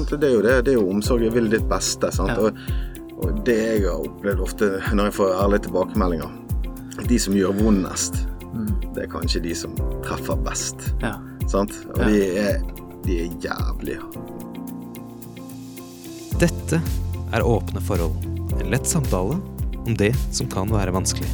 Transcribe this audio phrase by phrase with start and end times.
[0.00, 0.20] sant?
[0.20, 0.56] Det er jo det.
[0.66, 1.24] Det er jo omsorg.
[1.26, 2.10] Jeg vil ditt beste.
[2.14, 2.38] sant?
[2.40, 2.56] Og,
[3.20, 8.22] og det jeg har opplevd ofte når jeg får ærlige tilbakemeldinger De som gjør vondest,
[8.94, 10.90] det er kanskje de som treffer best.
[11.04, 11.14] Ja.
[11.48, 11.74] Sant?
[11.94, 12.58] Og de er,
[13.06, 14.00] de er jævlige.
[16.40, 16.80] Dette
[17.36, 18.16] er Åpne forhold.
[18.58, 19.38] En lett samtale
[19.80, 21.28] om det som kan være vanskelig.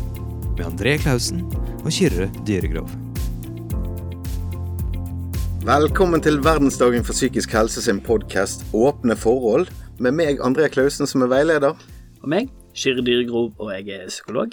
[0.57, 1.43] Med André Klausen
[1.83, 2.91] og Kyrre Dyregrov.
[5.67, 9.67] Velkommen til verdensdagen for psykisk helse sin podkast Åpne forhold.
[9.99, 11.73] Med meg, André Klausen, som er veileder.
[12.23, 14.53] Og meg, Kyrre Dyregrov, og jeg er psykolog.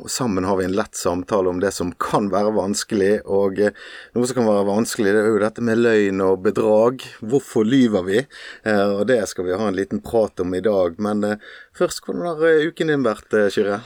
[0.00, 3.12] Og sammen har vi en lett samtale om det som kan være vanskelig.
[3.30, 3.76] Og eh,
[4.16, 7.04] noe som kan være vanskelig, det er jo dette med løgn og bedrag.
[7.22, 8.24] Hvorfor lyver vi?
[8.66, 10.98] Eh, Og det skal vi ha en liten prat om i dag.
[10.98, 11.44] Men eh,
[11.78, 13.78] først, hvordan har uken din vært, Kyrre?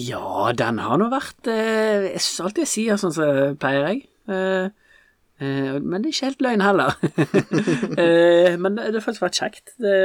[0.00, 4.02] Ja, den har nå vært Jeg syns alltid jeg sier sånn som pleier jeg.
[5.42, 6.96] Eh, men det er ikke helt løgn heller.
[8.02, 9.74] eh, men det, det har faktisk vært kjekt.
[9.82, 9.96] Det,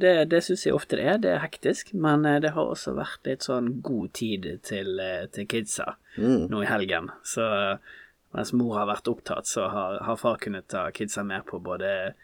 [0.00, 1.22] det, det syns jeg ofte det er.
[1.22, 1.92] Det er hektisk.
[1.94, 5.02] Men eh, det har også vært litt sånn god tid til,
[5.34, 7.12] til kidsa nå i helgen.
[7.26, 7.44] Så
[8.34, 12.14] mens mor har vært opptatt, så har, har far kunnet ta kidsa med på både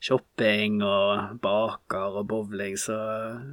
[0.00, 2.96] shopping og baker og bowling, så,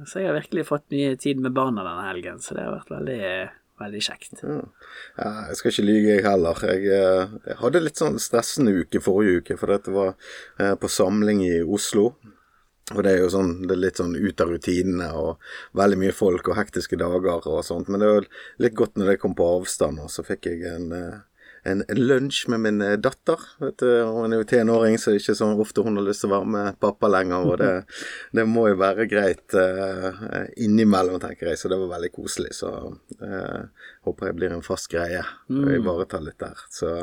[0.08, 2.92] så jeg har virkelig fått mye tid med barna denne helgen, så det har vært
[2.94, 3.32] veldig,
[3.80, 4.42] veldig kjekt.
[4.44, 6.64] Ja, jeg skal ikke lyge, jeg heller.
[6.70, 10.14] Jeg, eh, jeg hadde litt sånn stressende uke forrige uke, for dette var
[10.58, 12.10] eh, på samling i Oslo.
[12.94, 16.14] Og det er jo sånn, det er litt sånn ut av rutinene og veldig mye
[16.16, 17.90] folk og hektiske dager og sånt.
[17.92, 18.28] Men det var
[18.64, 21.18] litt godt når det kom på avstand, og så fikk jeg en, eh,
[21.62, 23.42] en, lunsj med min eh, datter.
[23.62, 26.24] Vet du, Hun er jo tenåring, så det er ikke så ofte hun har lyst
[26.24, 27.50] til å være med pappa lenger.
[27.50, 27.72] Og det,
[28.36, 30.24] det må jo være greit uh,
[30.56, 31.60] innimellom, tenker jeg.
[31.60, 32.54] Så det var veldig koselig.
[32.60, 35.22] Så uh, håper jeg blir en fast greie.
[35.52, 36.66] Og Ivareta litt der.
[36.72, 36.96] Så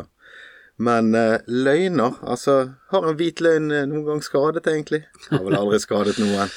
[0.76, 2.56] men uh, løgner Altså,
[2.92, 5.06] har en hvit løgn noen gang skadet, egentlig?
[5.30, 6.52] Har vel aldri skadet noen.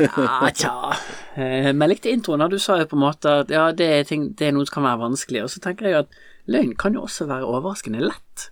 [0.00, 0.94] Ja, tja.
[1.36, 2.46] Eh, Men jeg likte introen.
[2.50, 4.78] Du sa jo på en måte at ja, det er, ting, det er noe som
[4.78, 5.44] kan være vanskelig.
[5.44, 8.50] Og så tenker jeg at løgn kan jo også være overraskende lett.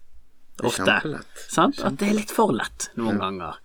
[0.62, 0.98] Ofte.
[1.48, 1.78] Sant?
[1.86, 3.58] At det er litt for lett noen ganger.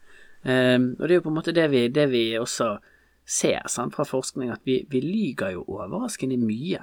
[0.43, 2.77] Um, og det er jo på en måte det vi, det vi også
[3.25, 6.81] ser sant, fra forskning, at vi, vi lyger jo overraskende mye.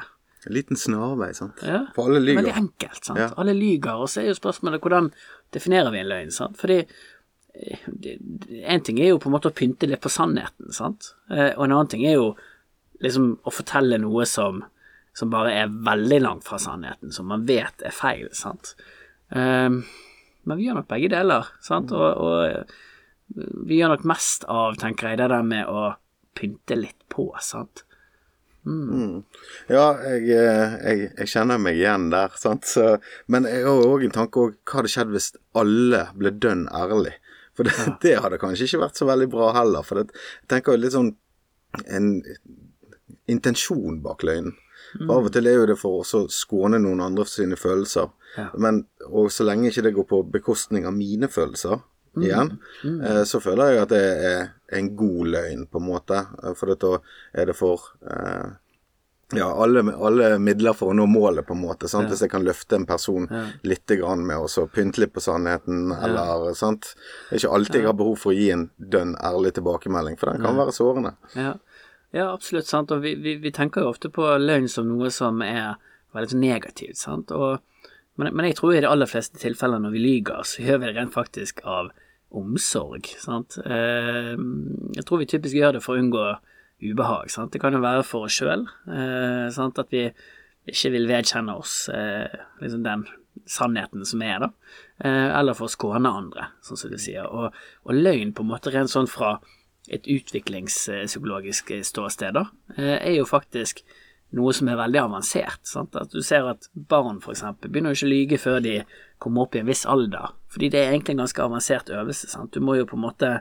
[0.48, 1.60] En liten snarvei, sant.
[1.62, 1.82] Ja.
[1.94, 2.40] For alle lyger.
[2.40, 3.04] Veldig enkelt.
[3.04, 3.20] sant?
[3.20, 3.28] Ja.
[3.36, 5.10] Alle lyger, og så er jo spørsmålet hvordan
[5.52, 6.32] definerer vi en løgn?
[6.32, 6.56] sant?
[6.56, 10.08] Fordi eh, det- det- en ting er jo på en måte å pynte litt på
[10.10, 11.12] sannheten, sant?
[11.30, 12.34] Eh, og en annen ting er jo
[13.04, 14.64] liksom å fortelle noe som,
[15.20, 18.72] som bare er veldig langt fra sannheten, som man vet er feil, sant?
[19.28, 19.82] Um,
[20.48, 21.92] men vi gjør nok begge deler, sant?
[21.92, 22.80] Og, og eh,
[23.68, 25.92] vi gjør nok mest av, tenker jeg, det der med å
[26.38, 27.84] pynte litt på, sant?
[29.72, 32.68] Ja, jeg, eh, jeg, jeg kjenner meg igjen der, sant.
[32.68, 32.96] Så,
[33.32, 37.14] men jeg har òg en tanke om hva hadde skjedd hvis alle ble dønn ærlig.
[37.56, 39.86] For det, det hadde kanskje ikke vært så veldig bra heller.
[39.86, 41.14] For det, jeg tenker jo litt sånn
[41.86, 42.12] en
[43.30, 44.56] intensjon bak løgnen.
[44.96, 48.10] For Av og til er jo det for å skåne noen andre for sine følelser.
[48.36, 48.48] Ja.
[48.58, 51.80] Men og så lenge ikke det går på bekostning av mine følelser
[52.18, 56.24] igjen, eh, så føler jeg at det er en god løgn, på en måte.
[56.42, 56.96] Eh, For da
[57.32, 58.50] er det for eh,
[59.38, 61.88] ja, alle, alle midler for å nå målet, på en måte.
[61.88, 62.10] Sant?
[62.10, 63.28] Hvis jeg kan løfte en person
[63.62, 66.94] litt grann med å så pynte litt på sannheten, eller sant.
[67.28, 70.32] Det er ikke alltid jeg har behov for å gi en dønn ærlig tilbakemelding, for
[70.32, 71.14] den kan være sårende.
[71.38, 71.54] Ja,
[72.16, 72.68] ja absolutt.
[72.68, 75.78] sant, og vi, vi, vi tenker jo ofte på løgn som noe som er
[76.16, 76.98] veldig negativt.
[76.98, 77.60] sant, og,
[78.18, 80.90] men, men jeg tror i de aller fleste tilfeller når vi lyger, så gjør vi
[80.90, 81.92] det rent faktisk av
[82.30, 83.06] omsorg.
[83.18, 83.58] sant.
[83.64, 84.34] Eh,
[84.96, 86.26] jeg tror vi typisk gjør det for å unngå
[86.80, 87.30] ubehag.
[87.30, 90.10] sant, Det kan jo være for oss sjøl, eh, at vi
[90.68, 93.06] ikke vil vedkjenne oss eh, liksom den
[93.48, 94.50] sannheten som er, da,
[95.04, 97.26] eh, eller for å skåne andre, sånn som du sier.
[97.26, 99.38] Og, og løgn på en måte rent sånn fra
[99.90, 102.46] et utviklingspsykologisk ståsted, da,
[102.76, 103.82] eh, er jo faktisk
[104.36, 105.62] noe som er veldig avansert.
[105.66, 105.96] Sant?
[105.98, 108.76] At du ser at barn eksempel begynner ikke å lyge før de
[109.22, 112.30] kommer opp i en viss alder, fordi det er egentlig en ganske avansert øvelse.
[112.30, 112.52] Sant?
[112.54, 113.32] Du må jo på en måte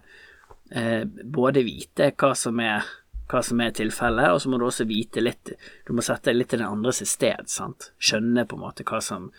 [0.72, 2.88] eh, både vite hva som er
[3.30, 5.52] hva som er tilfellet, og så må du også vite litt
[5.86, 7.92] Du må sette litt i den andres sted, sant.
[8.02, 9.30] Skjønne på en måte hva som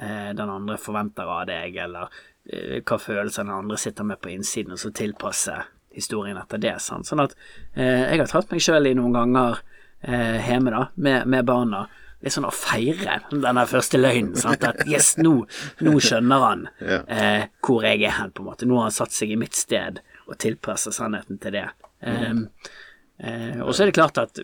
[0.00, 2.08] eh, den andre forventer av deg, eller
[2.48, 5.58] eh, hva følelser den andre sitter med på innsiden, og så tilpasse
[5.94, 6.76] historien etter det.
[6.82, 7.08] Sant?
[7.08, 7.36] Sånn at
[7.74, 9.60] eh, jeg har tatt meg sjøl i noen ganger
[10.02, 11.84] eh, hjemme da, med, med barna.
[12.24, 14.36] Litt sånn å feire denne første løgnen.
[14.40, 14.64] Sant?
[14.64, 15.34] At yes, nå,
[15.84, 18.68] nå skjønner han eh, hvor jeg er hen, på en måte.
[18.68, 21.66] Nå har han satt seg i mitt sted og tilpasser sannheten til det.
[22.04, 22.46] Um,
[23.20, 24.40] eh, og så er det klart at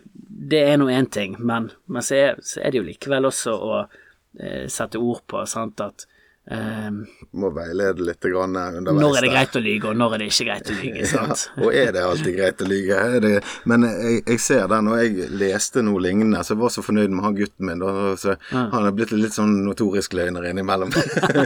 [0.51, 3.55] det er nå én ting, men, men så, er, så er det jo likevel også
[3.57, 6.05] å eh, sette ord på sant, at
[6.49, 7.03] Ehm,
[7.37, 8.97] Må veilede litt grann underveis.
[8.99, 11.43] når er det greit å lyge, og når er det ikke greit å lyge, sant?
[11.55, 12.97] Ja, og er det alltid greit å lyge?
[13.21, 13.31] Det,
[13.69, 17.13] men jeg, jeg ser den, og jeg leste noe lignende, så jeg var så fornøyd
[17.13, 17.83] med han gutten min.
[17.85, 20.91] Da, så Han er blitt litt sånn notorisk løgner innimellom.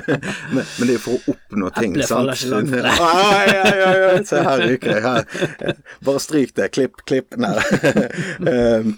[0.56, 2.32] men, men det er for å oppnå ting, Apple sant?
[2.40, 2.96] ikke langt fra.
[3.12, 5.04] Ai, ai, ai, ai, Se her ryker jeg.
[5.06, 5.82] Her.
[6.08, 6.72] Bare stryk det.
[6.74, 7.36] Klipp, klipp.
[7.36, 7.58] Nei.
[8.48, 8.96] Um,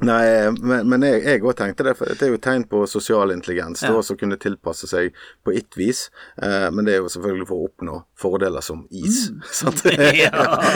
[0.00, 3.82] Nei, men, men jeg, òg tenkte det, for det er jo tegn på sosial intelligens.
[3.84, 3.92] Ja.
[4.00, 6.06] å kunne tilpasse seg på ett vis,
[6.42, 9.26] eh, men det er jo selvfølgelig for å oppnå fordeler som is.
[9.60, 9.82] Sant?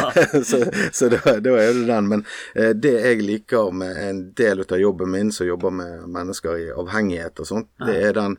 [0.50, 0.60] Så
[0.92, 2.08] så da, da er det den.
[2.10, 2.24] Men
[2.54, 6.66] eh, det jeg liker med en del av jobben min, som jobber med mennesker i
[6.74, 8.36] avhengighet og sånt, det er den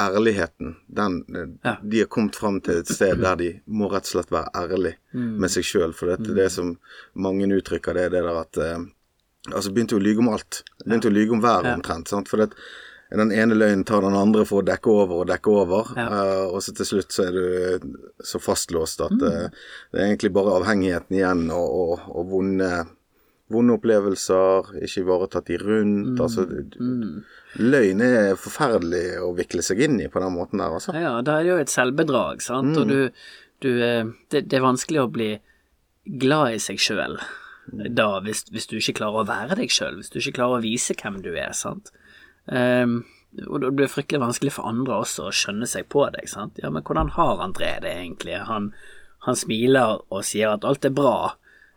[0.00, 0.76] ærligheten.
[0.86, 1.76] Den, eh, Ja.
[1.82, 4.94] De har kommet fram til et sted der de må rett og slett være ærlig
[5.12, 5.92] med seg sjøl.
[5.92, 6.76] For det, det som
[7.14, 8.78] mange uttrykker, det er det der at eh,
[9.48, 10.62] Altså begynte å lyge om alt.
[10.84, 12.10] Begynte å lyge om været omtrent.
[12.12, 12.28] Sant?
[12.28, 12.50] For det,
[13.16, 16.04] den ene løgnen tar den andre for å dekke over og dekke over, Ja.
[16.12, 17.88] Uh, og så til slutt så er du
[18.22, 19.48] så fastlåst at eh,
[19.90, 22.68] det er egentlig bare avhengigheten igjen og, og, og vonde,
[23.50, 26.20] vonde opplevelser, ikke ivaretatt de rundt.
[26.22, 27.24] Altså, du-
[27.58, 30.94] løgn er forferdelig å vikle seg inn i på den måten der, altså.
[30.94, 33.08] Ja, da er det jo et selvbedrag, sant, og du,
[33.64, 35.32] du eh, det, det er vanskelig å bli
[36.20, 37.18] glad i seg sjøl
[37.70, 40.64] da, hvis, hvis du ikke klarer å være deg sjøl, hvis du ikke klarer å
[40.64, 41.92] vise hvem du er, sant.
[42.46, 43.02] Um,
[43.46, 46.58] og det blir fryktelig vanskelig for andre også å skjønne seg på deg, sant.
[46.62, 48.38] Ja, men hvordan har André det egentlig?
[48.48, 48.72] Han,
[49.26, 51.34] han smiler og sier at alt er bra,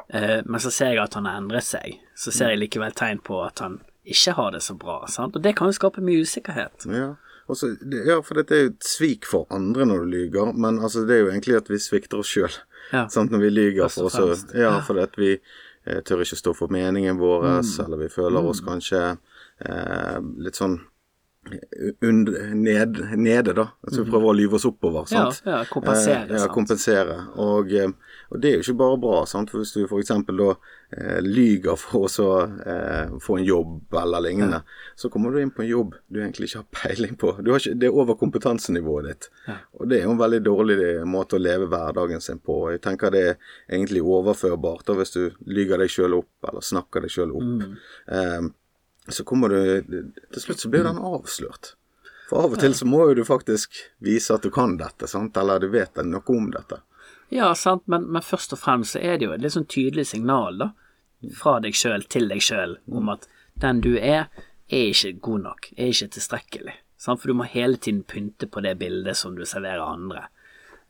[0.09, 1.99] uh, men så ser jeg at han har endret seg.
[2.17, 5.37] Så ser jeg likevel tegn på at han ikke har det så bra, sant.
[5.37, 6.89] Og det kan jo skape mye usikkerhet.
[6.91, 7.13] Ja.
[7.51, 7.73] Også,
[8.07, 11.17] ja, for dette er jo et svik for andre når du lyger, men altså, det
[11.17, 12.55] er jo egentlig at vi svikter oss sjøl.
[12.93, 13.07] Ja.
[13.31, 14.45] Når vi lyger for oss.
[14.53, 15.29] Ja, fordi at vi
[15.85, 17.85] tør ikke stå for meningen vår, Mm.
[17.85, 19.17] eller vi føler oss kanskje
[19.59, 20.79] eh, litt sånn
[22.01, 23.67] und, ned, nede, da.
[23.83, 25.07] Altså vi prøver å lyve oss oppover.
[25.11, 25.41] Ja, sant?
[25.49, 27.17] ja, kompensere, Eh, ja, kompensere.
[27.41, 27.91] Og, eh,
[28.31, 29.51] og det er jo ikke bare bra, sant.
[29.51, 30.13] For hvis du f.eks.
[30.29, 30.47] da
[30.95, 32.29] eh, lyger for å
[32.63, 34.61] eh, få en jobb eller lignende,
[34.95, 37.35] så kommer du inn på en jobb du egentlig ikke har peiling på.
[37.43, 39.29] Du har ikke, det er over kompetansenivået ditt.
[39.79, 40.79] Og det er jo en veldig dårlig
[41.09, 42.63] måte å leve hverdagen sin på.
[42.73, 43.37] Jeg tenker det er
[43.69, 47.71] egentlig overførbart da hvis du lyger deg sjøl opp, eller snakker deg sjøl opp.
[48.07, 48.51] Eh,
[49.07, 49.83] så kommer du
[50.33, 51.73] Til slutt så blir den avslørt.
[52.29, 55.37] For av og til så må jo du faktisk vise at du kan dette, sant?
[55.37, 56.79] eller du vet noe om dette.
[57.33, 60.07] Ja, sant, men, men først og fremst så er det jo et litt sånn tydelig
[60.11, 60.69] signal, da,
[61.35, 63.27] fra deg sjøl til deg sjøl, om at
[63.59, 64.29] den du er,
[64.69, 66.75] er ikke god nok, er ikke tilstrekkelig.
[66.97, 67.21] Sant?
[67.21, 70.27] For du må hele tiden pynte på det bildet som du serverer andre.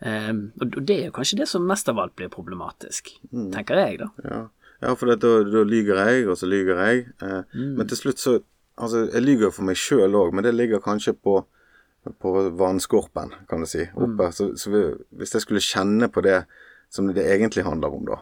[0.04, 4.01] Um, og det er jo kanskje det som mest av alt blir problematisk, tenker jeg,
[4.04, 4.09] da.
[4.27, 4.42] Ja,
[4.83, 7.06] ja for det, da, da lyger jeg, og så lyger jeg.
[7.24, 7.41] Eh,
[7.80, 8.39] Men til slutt så
[8.74, 11.35] Altså, jeg lyger for meg sjøl òg, men det ligger kanskje på,
[12.24, 14.31] på vannskorpen, kan du si, oppe.
[14.33, 14.80] Så, så vi,
[15.19, 16.39] hvis jeg skulle kjenne på det
[16.89, 18.18] som det egentlig handler om, da,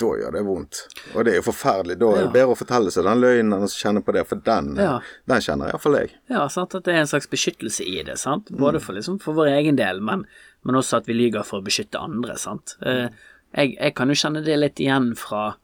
[0.00, 0.84] da gjør det vondt.
[1.16, 1.96] Og det er jo forferdelig.
[1.98, 4.38] Da er det bedre å fortelle seg den løgnen enn å kjenne på det, for
[4.46, 4.94] den, Ja.
[5.34, 6.14] den kjenner iallfall jeg.
[6.30, 8.54] Ja, sant, at det er en slags beskyttelse i det, sant.
[8.54, 10.22] Både for, liksom, for vår egen del, men,
[10.62, 12.76] men også at vi lyver for å beskytte andre, sant.
[12.86, 13.08] Eh,
[13.56, 15.56] jeg, jeg kan jo kjenne det litt igjen fra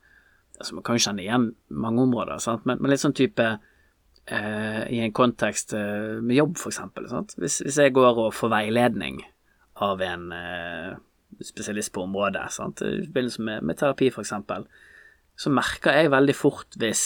[0.57, 5.03] altså Man kan jo kjenne igjen mange områder, men, men litt sånn type eh, i
[5.05, 7.11] en kontekst eh, med jobb, for eksempel.
[7.37, 9.21] Hvis, hvis jeg går og får veiledning
[9.85, 10.95] av en eh,
[11.45, 12.81] spesialist på området, sant?
[12.81, 14.65] i forbindelse med, med terapi, for eksempel,
[15.37, 17.05] så merker jeg veldig fort hvis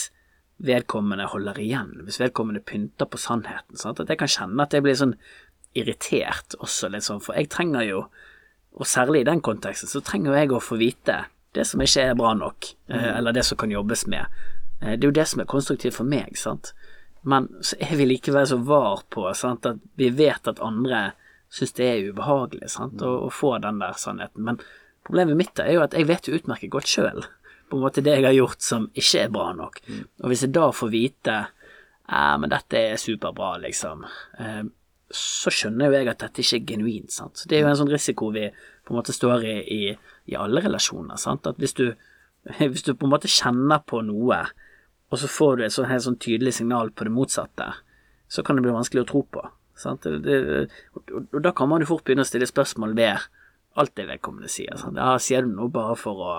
[0.62, 3.80] vedkommende holder igjen, hvis vedkommende pynter på sannheten.
[3.80, 3.98] Sant?
[3.98, 5.16] At jeg kan kjenne at jeg blir sånn
[5.74, 8.04] irritert også, litt sånn, for jeg trenger jo,
[8.78, 11.24] og særlig i den konteksten, så trenger jeg å få vite
[11.56, 14.26] det som ikke er bra nok, eh, eller det som kan jobbes med.
[14.80, 16.72] Eh, Det er jo det som er konstruktivt for meg, sant.
[17.22, 21.12] Men så er vi likevel så var på sant, at vi vet at andre
[21.50, 24.44] syns det er ubehagelig sant, å, å få den der sannheten.
[24.46, 24.60] Men
[25.04, 27.24] problemet mitt er jo at jeg vet jo utmerket godt sjøl
[27.70, 29.80] på en måte det jeg har gjort som ikke er bra nok.
[30.22, 31.34] Og hvis jeg da får vite
[32.08, 34.06] eh, men dette er superbra, liksom,
[34.38, 34.62] eh,
[35.10, 37.12] så skjønner jo jeg at dette ikke er genuint.
[37.12, 37.42] sant.
[37.48, 39.80] Det er jo en sånn risiko vi på en måte står i i,
[40.30, 41.18] i alle relasjoner.
[41.18, 41.88] sant, At hvis du,
[42.72, 44.44] hvis du på en måte kjenner på noe,
[45.10, 47.72] og så får du et sånn helt sånn tydelig signal på det motsatte,
[48.30, 49.42] så kan det bli vanskelig å tro på.
[49.74, 50.06] Sant?
[50.06, 53.26] Det, og, og da kan man jo fort begynne å stille spørsmål ved
[53.80, 54.78] alt det vedkommende sier.
[54.78, 55.00] Sant?
[55.00, 56.32] Ja, sier du noe bare for å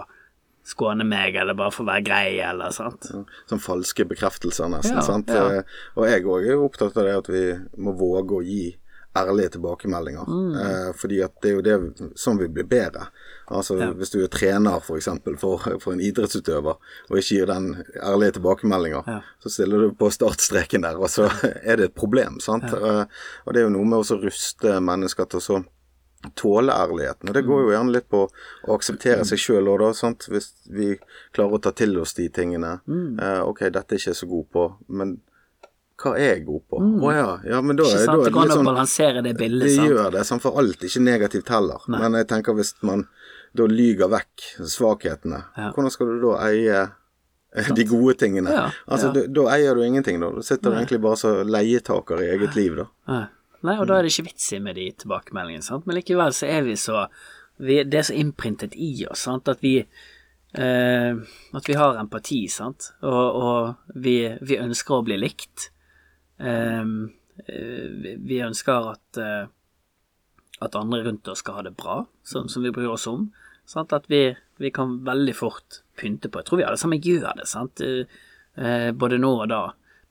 [0.64, 3.08] skåne meg, eller bare for å være grei, eller sant?
[3.50, 4.96] Sånn falske bekreftelser, nesten.
[5.00, 5.28] Ja, sant?
[5.34, 5.48] ja.
[5.62, 5.64] Eh,
[5.98, 7.46] Og jeg òg er opptatt av det at vi
[7.82, 8.78] må våge å gi
[9.18, 10.24] ærlige tilbakemeldinger.
[10.62, 13.10] Eh, fordi at det er jo det sånn vi blir bedre.
[13.52, 13.90] Altså Ja.
[13.92, 16.78] Hvis du er trener for eksempel for, for en idrettsutøver,
[17.10, 19.20] og ikke gir den ærlige tilbakemeldinger, Ja.
[19.44, 21.28] så stiller du på startstreken der, og så
[21.66, 22.40] er det et problem.
[22.40, 22.64] sant?
[22.72, 23.04] Eh,
[23.46, 25.66] og det er jo noe med å ruste mennesker til å så
[26.36, 27.30] tåle ærligheten.
[27.30, 28.22] Og det går jo gjerne litt på
[28.68, 29.90] å akseptere seg sjøl òg, da.
[29.98, 30.28] sant?
[30.30, 30.94] Hvis vi
[31.34, 32.80] klarer å ta til oss de tingene.
[32.90, 35.18] Eh, ok, dette er ikke jeg så god på, men
[36.02, 36.78] hva er jeg god på?
[36.82, 38.08] Å ja, ja, men da, Ikke sant?
[38.08, 39.88] da Det er det litt sånn balansere det bildet, sant.
[39.88, 40.42] det gjør det, sant?
[40.42, 41.84] for alt ikke negativt heller.
[41.94, 43.06] Men jeg tenker hvis man
[43.54, 45.72] da lyger vekk svakhetene, Ja.
[45.76, 46.82] hvordan skal du da eie
[47.76, 48.50] de gode tingene?
[48.50, 49.12] Ja, altså.
[49.14, 50.32] Da, da eier du ingenting, da.
[50.32, 52.86] Da sitter du egentlig bare som leietaker i eget liv, da.
[53.12, 53.26] Nei.
[53.64, 55.86] Nei, og da er det ikke vits i med de tilbakemeldingene, sant.
[55.86, 57.04] Men likevel så er vi så
[57.62, 59.76] vi, Det er så innprintet i oss, sant, at vi
[60.54, 61.14] eh,
[61.54, 65.70] At vi har empati, sant, og, og vi, vi ønsker å bli likt.
[66.42, 69.46] Eh, eh, vi- vi ønsker at eh,
[70.62, 73.32] at andre rundt oss skal ha det bra, som, som vi bryr oss om.
[73.66, 73.94] Sant?
[73.98, 74.28] At vi,
[74.62, 77.82] vi kan veldig fort pynte på Jeg tror vi alle sammen gjør det, sant?
[77.82, 78.06] Eh,
[78.62, 79.62] eh, både nå og da.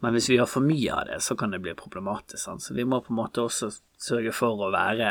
[0.00, 2.40] Men hvis vi gjør for mye av det, så kan det bli problematisk.
[2.42, 2.64] Sant?
[2.64, 5.10] Så vi må på en måte også sørge for å være,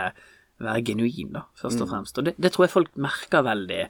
[0.62, 2.17] være genuin, da, først og fremst.
[2.17, 3.84] Og det, det tror jeg folk merker veldig,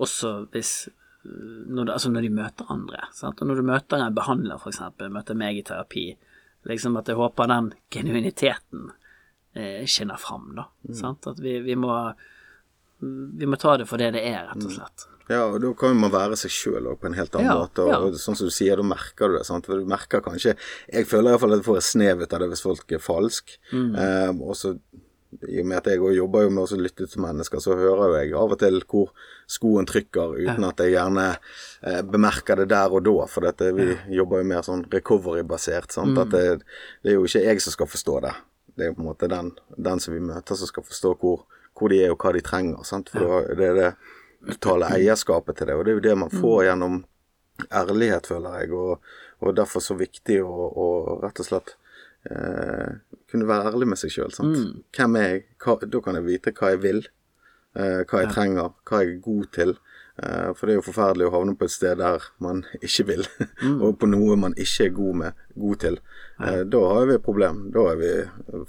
[0.00, 3.04] også hvis øh, når, de, altså når de møter andre.
[3.16, 3.42] Sant?
[3.42, 6.08] Og når du møter en behandler, eksempel, møter meg i terapi,
[6.68, 8.90] liksom at jeg håper den genuiniteten
[9.56, 10.70] eh, skinner fram, da.
[10.96, 11.28] Sant?
[11.28, 11.94] At vi, vi må
[13.00, 15.06] vi må ta det for det det er, rett og slett.
[15.30, 17.84] Ja, og da kan man være seg sjøl på en helt annen Ja, måte.
[17.86, 18.00] Og, ja.
[18.02, 19.44] og sånn som du sier, da merker du det.
[19.46, 19.68] sant?
[19.68, 20.56] For du merker kanskje
[20.90, 23.54] Jeg føler iallfall at jeg får et snev ut av det hvis folk er falsk.
[23.70, 23.94] Mm.
[23.94, 24.74] Um, og så
[25.46, 28.08] i og med at jeg også jobber jo med å lytte til mennesker, så hører
[28.10, 29.12] jo jeg av og til hvor
[29.50, 33.28] skoen trykker, uten at jeg gjerne eh, bemerker det der og da.
[33.30, 35.94] For dette, vi jobber jo mer sånn recovery-basert.
[35.94, 36.16] sant?
[36.16, 36.22] Mm.
[36.24, 36.42] At det,
[37.04, 38.34] det er jo ikke jeg som skal forstå det.
[38.74, 41.44] Det er jo på en måte den, den som vi møter, som skal forstå hvor,
[41.78, 42.82] hvor de er og hva de trenger.
[42.90, 43.14] sant?
[43.14, 43.54] For ja.
[43.54, 43.92] det er det
[44.48, 47.02] totale eierskapet til det, og det er jo det man får gjennom
[47.68, 49.12] ærlighet, føler jeg, og,
[49.44, 50.88] og derfor så viktig å, å
[51.20, 51.74] rett og slett
[52.30, 52.98] eh,
[53.30, 54.34] kunne være ærlig med seg sjøl.
[54.96, 55.46] Hvem er jeg?
[55.62, 57.04] Hva, da kan jeg vite hva jeg vil,
[57.76, 59.76] eh, hva jeg trenger, hva jeg er god til.
[60.20, 63.28] Eh, for det er jo forferdelig å havne på et sted der man ikke vil,
[63.76, 66.00] og på noe man ikke er god med, god til.
[66.40, 67.62] Eh, da har vi et problem.
[67.74, 68.10] Da er vi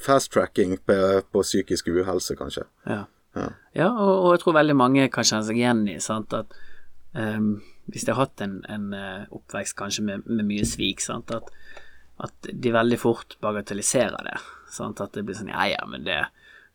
[0.03, 0.99] fast-tracking på,
[1.31, 2.67] på psykisk uhelse, kanskje.
[2.87, 3.03] Ja.
[3.37, 3.47] Ja.
[3.77, 6.55] Ja, og, og jeg tror veldig mange kan kjenne seg igjen i sant, at
[7.15, 7.53] um,
[7.91, 11.49] hvis de har hatt en, en eh, oppvekst kanskje med, med mye svik, sant, at,
[12.23, 14.37] at de veldig fort bagatelliserer det.
[14.71, 16.19] Sant, at det blir sånn ja, ja, men det,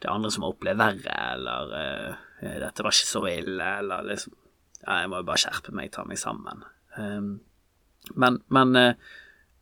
[0.01, 2.25] det er andre som har opplevd verre, eller uh,
[2.65, 4.35] dette var ikke så ille, eller liksom
[4.87, 6.67] ja, jeg må jo bare skjerpe meg, ta meg sammen.
[6.97, 7.31] Um,
[8.15, 9.15] men men uh,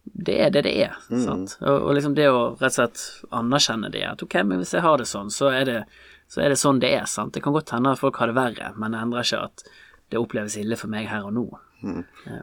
[0.05, 0.97] det er det det er.
[1.09, 1.57] Sant?
[1.63, 4.85] Og, og liksom det å rett og slett anerkjenne det, at ok, men hvis jeg
[4.85, 5.79] har det sånn, så er det,
[6.35, 7.05] så er det sånn det er.
[7.07, 7.33] sant?
[7.37, 9.65] Det kan godt hende at folk har det verre, men det endrer ikke at
[10.11, 11.47] det oppleves ille for meg her og nå.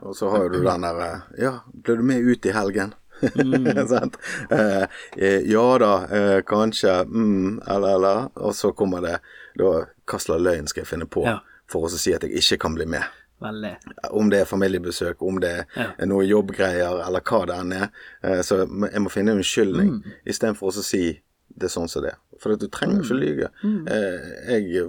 [0.05, 2.93] Og så har du den der eh, Ja, ble du med ut i helgen?
[3.89, 4.17] Sant?
[4.50, 4.83] Eh,
[5.17, 8.27] eh, ja da, eh, kanskje, mm, eller, eller.
[8.41, 9.17] Og så kommer det
[9.57, 9.71] da
[10.07, 11.39] Hva slags løgn skal jeg finne på Ja.
[11.69, 13.03] for å si at jeg ikke kan bli med?
[13.41, 13.71] Veldig.
[14.13, 15.88] Om det er familiebesøk, om det Ja.
[15.98, 17.89] er noe jobbgreier, eller hva det enn er.
[18.24, 18.60] Eh, så
[18.91, 20.12] jeg må finne en unnskyldning, Mm.
[20.25, 21.21] istedenfor å si
[21.55, 22.20] det er sånn som det er.
[22.41, 23.50] For at du trenger ikke lyge.
[23.63, 23.81] Mm.
[23.88, 24.88] Eh, jeg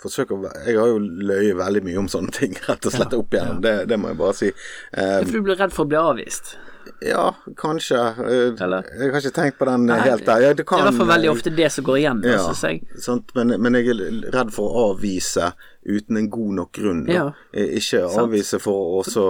[0.00, 3.62] forsøker Jeg har jo løyet veldig mye om sånne ting, rett og slett opp igjennom.
[3.64, 4.50] Det, det må jeg bare si.
[4.92, 6.56] Eh, For du blir redd for å bli avvist.
[7.00, 7.96] Ja, kanskje.
[7.96, 8.86] Eh, Eller?
[8.98, 10.42] Jeg har ikke tenkt på den Nei, helt der.
[10.44, 12.62] Ja, det Det er i hvert fall veldig ofte det som går igjen, ja, synes
[12.64, 12.82] jeg.
[13.02, 13.32] sant?
[13.36, 15.52] Men, men jeg er redd for å avvise
[15.86, 17.04] uten en god nok grunn.
[17.10, 17.28] Ja.
[17.52, 19.26] Eh, Ikke avvise for å så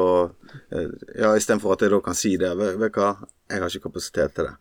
[0.73, 0.89] eh,
[1.21, 2.53] Ja, istedenfor at jeg da kan si det.
[2.57, 3.11] Vet, du hva,
[3.51, 4.55] jeg har ikke kapasitet til det.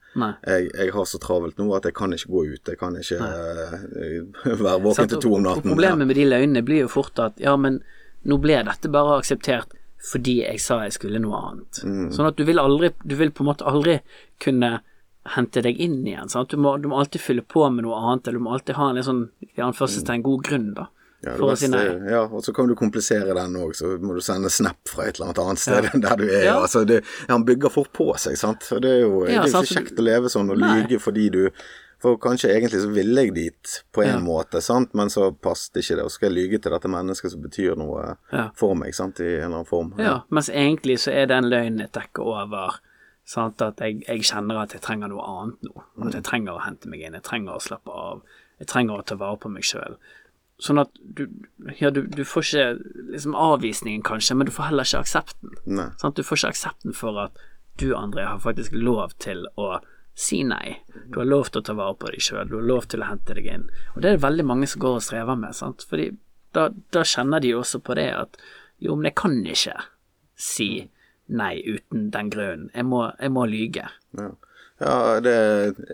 [0.47, 2.73] Jeg, jeg har så travelt nå at jeg kan ikke gå ut.
[2.73, 5.15] Jeg kan ikke uh, være våken Sant?
[5.15, 5.69] til to om natten.
[5.69, 5.73] og.
[5.75, 7.79] Problemet med de løgnene blir jo fort at ja, men
[8.25, 9.73] nå ble dette bare akseptert
[10.11, 11.79] fordi jeg sa jeg skulle noe annet.
[11.83, 12.09] Mm.
[12.13, 13.99] Sånn at du vil aldri Du vil på en måte aldri
[14.43, 14.79] kunne
[15.35, 16.29] hente deg inn igjen.
[16.49, 18.91] Du, må, du må alltid fylle på med noe annet, eller du må alltid ha
[18.91, 20.85] en litt sånn i anførselstegn god grunn, da.
[21.25, 21.81] Ja, for å si nei.
[22.11, 25.17] ja, og så kan du komplisere den òg, så må du sende snap fra et
[25.17, 26.01] eller annet annet sted Ja.
[26.03, 26.43] der du er.
[26.45, 26.53] Ja.
[26.61, 26.99] Altså, det,
[27.31, 28.67] han bygger fort på seg, sant.
[28.75, 30.61] Og det er jo, Ja, det er sant, ikke så kjekt å leve sånn og
[30.61, 31.41] lyge fordi du
[32.05, 34.19] For kanskje egentlig så ville jeg dit på en Ja.
[34.21, 36.03] måte, sant, men så passet ikke det.
[36.05, 38.49] Og skal jeg lyge til dette mennesket som betyr noe Ja.
[38.53, 39.93] for meg, sant, i en eller annen form.
[39.97, 42.77] Ja, mens egentlig så er den løgnen et dekke over
[43.25, 45.83] sant, at jeg, jeg kjenner at jeg trenger noe annet nå.
[46.05, 48.21] At jeg trenger å hente meg inn, jeg trenger å slappe av,
[48.59, 49.97] jeg trenger å ta vare på meg sjøl.
[50.61, 51.25] Sånn at du,
[51.81, 52.67] ja, du, du får ikke
[53.15, 55.57] liksom avvisningen, kanskje, men du får heller ikke aksepten.
[56.15, 57.31] Du får ikke aksepten for at
[57.81, 59.79] du, André, har faktisk lov til å
[60.15, 60.77] si nei.
[61.11, 63.09] Du har lov til å ta vare på deg sjøl, du har lov til å
[63.09, 63.67] hente deg inn.
[63.93, 65.83] Og det er det veldig mange som går og strever med, sant.
[65.89, 66.09] Fordi
[66.55, 68.39] da, da kjenner de også på det at
[68.83, 69.75] jo, men jeg kan ikke
[70.39, 70.69] si
[71.35, 72.67] nei uten den grunnen.
[72.75, 73.87] Jeg må, jeg må lyge.
[74.17, 74.31] Ja.
[74.75, 75.33] Ja, det,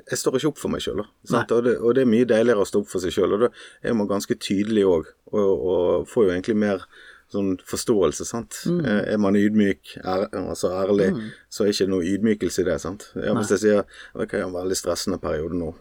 [0.10, 2.80] jeg står ikke opp for meg sjøl, og, og det er mye deiligere å stå
[2.82, 3.36] opp for seg sjøl.
[3.36, 3.50] Og da
[3.86, 6.88] er man ganske tydelig òg, og, og, får jo egentlig mer
[7.32, 8.58] sånn forståelse, sant.
[8.68, 8.82] Mm.
[8.86, 11.30] Er man ydmyk, er, altså ærlig, mm.
[11.52, 13.08] så er det ikke noe ydmykelse i det, sant.
[13.16, 13.82] Ja, hvis jeg sier
[14.14, 15.72] ok, jeg har en veldig stressende periode nå,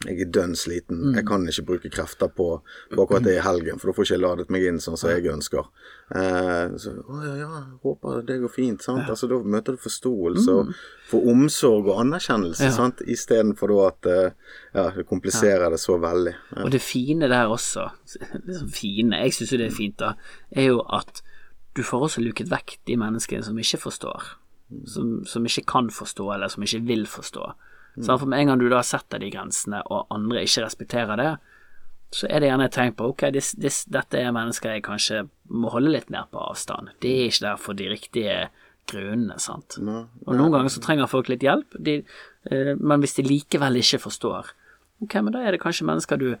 [0.00, 0.96] jeg er dønn sliten.
[1.10, 1.16] Mm.
[1.18, 2.46] Jeg kan ikke bruke krefter på,
[2.88, 5.10] på akkurat det i helgen, for da får jeg ikke ladet meg inn sånn som
[5.12, 5.68] jeg ønsker.
[6.16, 8.80] Eh, så å ja, ja, håper det går fint.
[8.80, 9.04] sant?
[9.04, 9.12] Ja.
[9.12, 10.72] Altså Da møter du forståelse mm.
[10.72, 12.74] og får omsorg og anerkjennelse, ja.
[12.78, 13.04] sant?
[13.04, 15.72] istedenfor da at eh, ja, det kompliserer ja.
[15.76, 16.36] det så veldig.
[16.54, 16.64] Ja.
[16.64, 17.90] Og det fine der også,
[18.48, 20.14] liksom fine, jeg syns jo det er fint, da,
[20.48, 21.20] er jo at
[21.76, 24.36] du får også luket vekk de menneskene som ikke forstår.
[24.88, 27.52] Som, som ikke kan forstå, eller som ikke vil forstå.
[28.00, 28.18] Mm.
[28.18, 31.30] For med en gang du da setter de grensene, og andre ikke respekterer det,
[32.10, 35.22] så er det gjerne et tegn på ok, this, this, dette er mennesker jeg kanskje
[35.50, 36.90] må holde litt mer på avstand.
[37.04, 38.38] De er ikke der for de riktige
[38.90, 39.76] grunnene, sant.
[39.78, 42.00] No, og noen ganger så trenger folk litt hjelp, de,
[42.50, 44.50] eh, men hvis de likevel ikke forstår,
[45.04, 46.32] ok, men da er det kanskje mennesker du,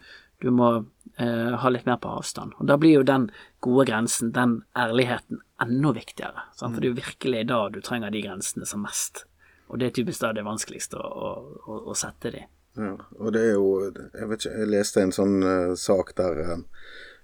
[0.42, 0.72] du må
[1.20, 2.56] eh, ha litt mer på avstand.
[2.58, 3.28] Og da blir jo den
[3.62, 6.48] gode grensen, den ærligheten, enda viktigere.
[6.56, 6.74] Sant?
[6.74, 9.26] For det er jo virkelig da du trenger de grensene som mest.
[9.70, 11.30] Og det er typisk da det vanskeligste å,
[11.66, 12.42] å, å sette de.
[12.78, 16.38] Ja, og det er jo Jeg vet ikke, jeg leste en sånn uh, sak der
[16.46, 16.60] uh,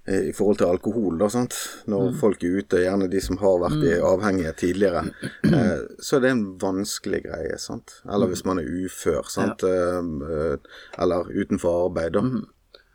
[0.07, 1.57] i forhold til alkohol, da, sant.
[1.91, 2.19] Når mm.
[2.21, 4.05] folk er ute, gjerne de som har vært mm.
[4.07, 5.03] avhengige tidligere,
[5.51, 7.97] uh, så er det en vanskelig greie, sant.
[8.07, 9.67] Eller hvis man er ufør, sant.
[9.67, 10.55] Ja.
[11.03, 12.23] eller utenfor arbeid, da.
[12.23, 12.45] Mm.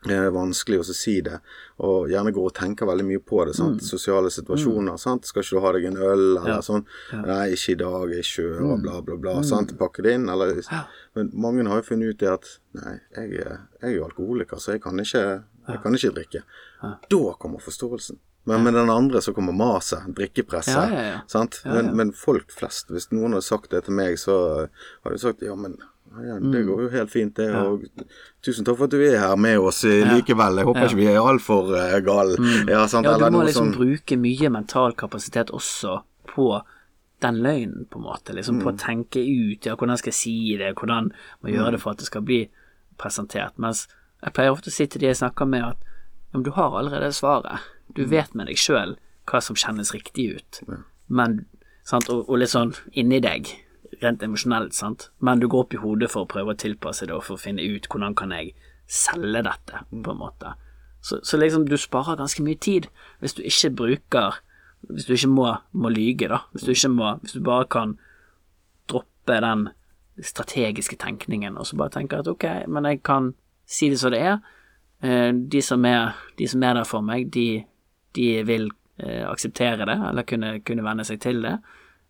[0.02, 1.36] Det er vanskelig å si det,
[1.86, 3.54] og gjerne går og tenker veldig mye på det.
[3.62, 3.76] Mm.
[3.86, 4.96] Sosiale situasjoner.
[4.96, 5.02] Mm.
[5.02, 5.28] sant?
[5.30, 6.62] 'Skal ikke du ha deg en øl?' eller ja.
[6.66, 6.88] sånn.
[7.12, 7.20] Ja.
[7.28, 8.82] 'Nei, ikke i dag, jeg kjører', mm.
[8.82, 9.36] bla, bla, bla.
[9.42, 9.48] Mm.
[9.52, 9.76] sant?
[9.78, 10.26] Pakke det inn.
[10.34, 10.82] Eller, ja.
[11.14, 14.74] Men mange har jo funnet ut det at 'Nei, jeg, jeg er jo alkoholiker, så
[14.74, 15.24] jeg kan ikke,
[15.70, 16.44] jeg kan ikke drikke'.
[16.82, 18.18] Da kommer forståelsen.
[18.50, 20.90] Men med den andre så kommer maset, drikkepresset.
[21.66, 24.66] Men, men, folk flest, hvis noen hadde sagt det til meg, så
[25.04, 26.68] hadde de sagt 'ja, men' Ja, det mm.
[26.68, 27.48] går jo helt fint, det.
[27.56, 27.86] Og
[28.44, 30.60] tusen takk for at du er her med oss likevel.
[30.60, 32.36] Jeg håper ikke vi er altfor uh, gale.
[32.36, 32.72] Mm.
[32.72, 33.78] Ja, ja, du må liksom sånn...
[33.78, 36.02] bruke mye mental kapasitet også
[36.34, 36.50] på
[37.22, 38.36] den løgnen, på en måte.
[38.36, 38.64] Liksom mm.
[38.64, 38.82] På å mm.
[38.82, 42.02] tenke ut ja, hvordan skal jeg si det, hvordan må jeg gjøre det for at
[42.02, 42.42] det skal bli
[43.02, 43.56] presentert.
[43.62, 43.86] Mens
[44.22, 47.14] jeg pleier ofte å si til de jeg snakker med, at ja, du har allerede
[47.16, 47.68] svaret.
[47.94, 48.12] Du mm.
[48.12, 48.98] vet med deg sjøl
[49.30, 50.62] hva som kjennes riktig ut.
[51.08, 51.44] Men,
[51.88, 53.54] sant, og, og litt sånn inni deg
[54.02, 57.16] rent emosjonelt, sant, men du går opp i hodet for å prøve å tilpasse det
[57.16, 58.54] og for å finne ut hvordan kan jeg
[58.92, 60.56] selge dette, på en måte.
[61.02, 62.88] Så, så liksom, du sparer ganske mye tid
[63.20, 64.42] hvis du ikke bruker
[64.82, 66.40] Hvis du ikke må, må lyge, da.
[66.54, 67.96] Hvis du må Hvis du bare kan
[68.90, 69.68] droppe den
[70.22, 73.32] strategiske tenkningen og så bare tenke at ok, men jeg kan
[73.66, 74.40] si det som det er.
[75.02, 77.64] Eh, de som er, de som er der for meg, de,
[78.16, 78.68] de vil
[79.00, 81.56] eh, akseptere det, eller kunne, kunne venne seg til det.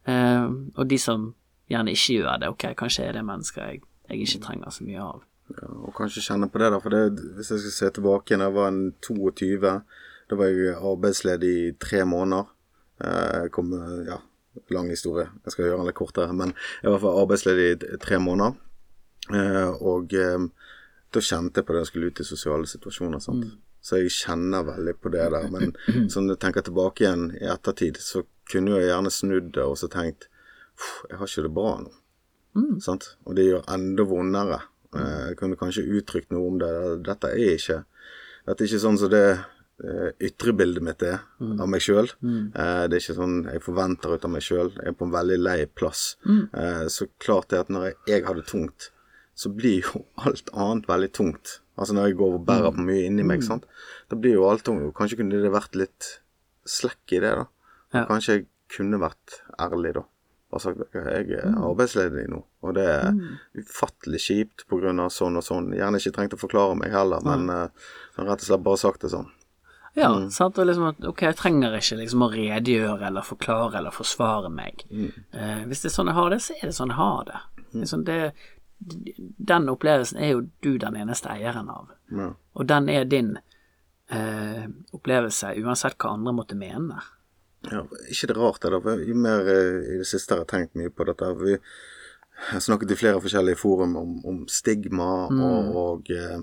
[0.10, 1.30] Eh, og de som
[1.72, 2.54] gjerne ikke gjør det.
[2.54, 5.28] Ok, kanskje er det mennesker jeg, jeg ikke trenger så mye av.
[5.52, 6.80] Ja, og kanskje kjenne på det, da.
[6.84, 9.72] For det, hvis jeg skal se tilbake da jeg var en 22,
[10.32, 12.52] da var jeg arbeidsledig i tre måneder.
[13.04, 13.74] Eh, jeg kom,
[14.08, 14.22] ja,
[14.72, 15.28] lang historie.
[15.46, 16.36] Jeg skal gjøre den litt kortere.
[16.36, 18.56] Men jeg var i hvert fall arbeidsledig i tre måneder.
[19.32, 20.48] Eh, og eh,
[21.12, 23.24] da kjente jeg på det jeg skulle ut i sosiale situasjoner.
[23.24, 23.48] sant?
[23.48, 23.60] Mm.
[23.82, 25.48] Så jeg kjenner veldig på det der.
[25.54, 25.76] Men
[26.14, 29.90] som jeg tenker tilbake igjen i ettertid, så kunne jeg gjerne snudd det og så
[29.92, 30.28] tenkt
[31.10, 31.94] jeg har ikke det bra nå.
[32.58, 32.76] Mm.
[33.26, 34.60] Og det gjør enda vondere.
[34.96, 36.74] Eh, jeg kunne kanskje uttrykt noe om det.
[37.08, 37.82] Dette er ikke
[38.48, 41.60] Dette er ikke sånn som det uh, ytre bildet mitt er mm.
[41.62, 42.08] av meg sjøl.
[42.26, 42.48] Mm.
[42.56, 44.72] Uh, det er ikke sånn jeg forventer ut av meg sjøl.
[44.80, 46.16] Jeg er på en veldig lei plass.
[46.26, 46.48] Mm.
[46.90, 48.88] Så klart det at når jeg, jeg har det tungt,
[49.38, 51.60] så blir jo alt annet veldig tungt.
[51.78, 52.80] Altså når jeg går og bærer mm.
[52.80, 53.48] på mye inni meg, mm.
[53.52, 53.70] sant.
[54.10, 54.90] Da blir jo alt tungt.
[54.98, 56.10] Kanskje kunne det vært litt
[56.66, 57.46] slekk i det, da.
[57.94, 58.08] Ja.
[58.10, 60.08] Kanskje jeg kunne vært ærlig, da
[60.52, 61.60] bare sagt at jeg er mm.
[61.70, 63.28] arbeidsledig nå, og det er mm.
[63.64, 65.08] ufattelig kjipt pga.
[65.10, 65.72] sånn og sånn.
[65.78, 69.14] Gjerne ikke trengt å forklare meg heller, men uh, rett og slett bare sagt det
[69.16, 69.30] sånn.
[69.94, 70.30] Ja, mm.
[70.32, 74.52] sant, og liksom at ok, jeg trenger ikke liksom å redegjøre eller forklare eller forsvare
[74.54, 74.86] meg.
[74.88, 75.10] Mm.
[75.36, 77.42] Eh, hvis det er sånn jeg har det, så er det sånn jeg har det.
[77.62, 77.80] Mm.
[77.82, 78.20] Liksom det
[78.82, 82.32] den opplevelsen er jo du den eneste eieren av, ja.
[82.58, 83.36] og den er din
[84.10, 84.64] eh,
[84.96, 87.04] opplevelse uansett hva andre måtte mene.
[87.70, 88.72] Ja, ikke det rart, det.
[88.74, 91.30] da, Jo mer eh, i det siste har jeg tenkt mye på dette.
[91.38, 91.58] Vi
[92.50, 95.42] har snakket i flere forskjellige forum om, om stigma mm.
[95.46, 96.40] og, og, eh,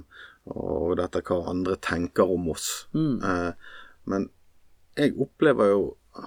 [0.55, 2.69] og, dette hva andre tenker om oss.
[2.95, 3.17] Mm.
[3.19, 4.29] Eh, men
[4.99, 5.83] jeg opplever jo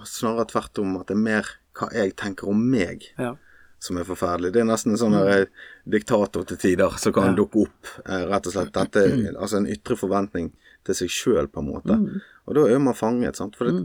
[0.08, 3.08] snarere tvert om at det er mer hva jeg tenker om meg.
[3.19, 3.38] Ja.
[3.82, 4.51] som er forferdelig.
[4.54, 5.30] Det er nesten en sånn mm.
[5.34, 7.88] eh, diktator til tider som kan dukke opp.
[8.04, 9.08] Eh, rett og slett dette,
[9.41, 10.51] altså en ytre forventning
[10.86, 11.97] til seg sjøl, på en måte.
[12.45, 13.58] Og da er man fanget, sant.
[13.58, 13.80] For det,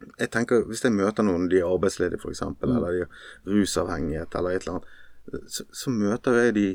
[0.00, 4.36] jeg tenker, hvis jeg møter noen, de er arbeidsledige f.eks., eksempel eller de har rusavhengighet
[4.38, 6.68] eller et eller annet, så, så møter jeg de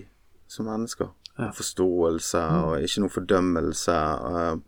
[0.51, 1.09] som mennesker.
[1.35, 3.95] Forståelse og ikke noe fordømmelse.
[4.29, 4.61] Og,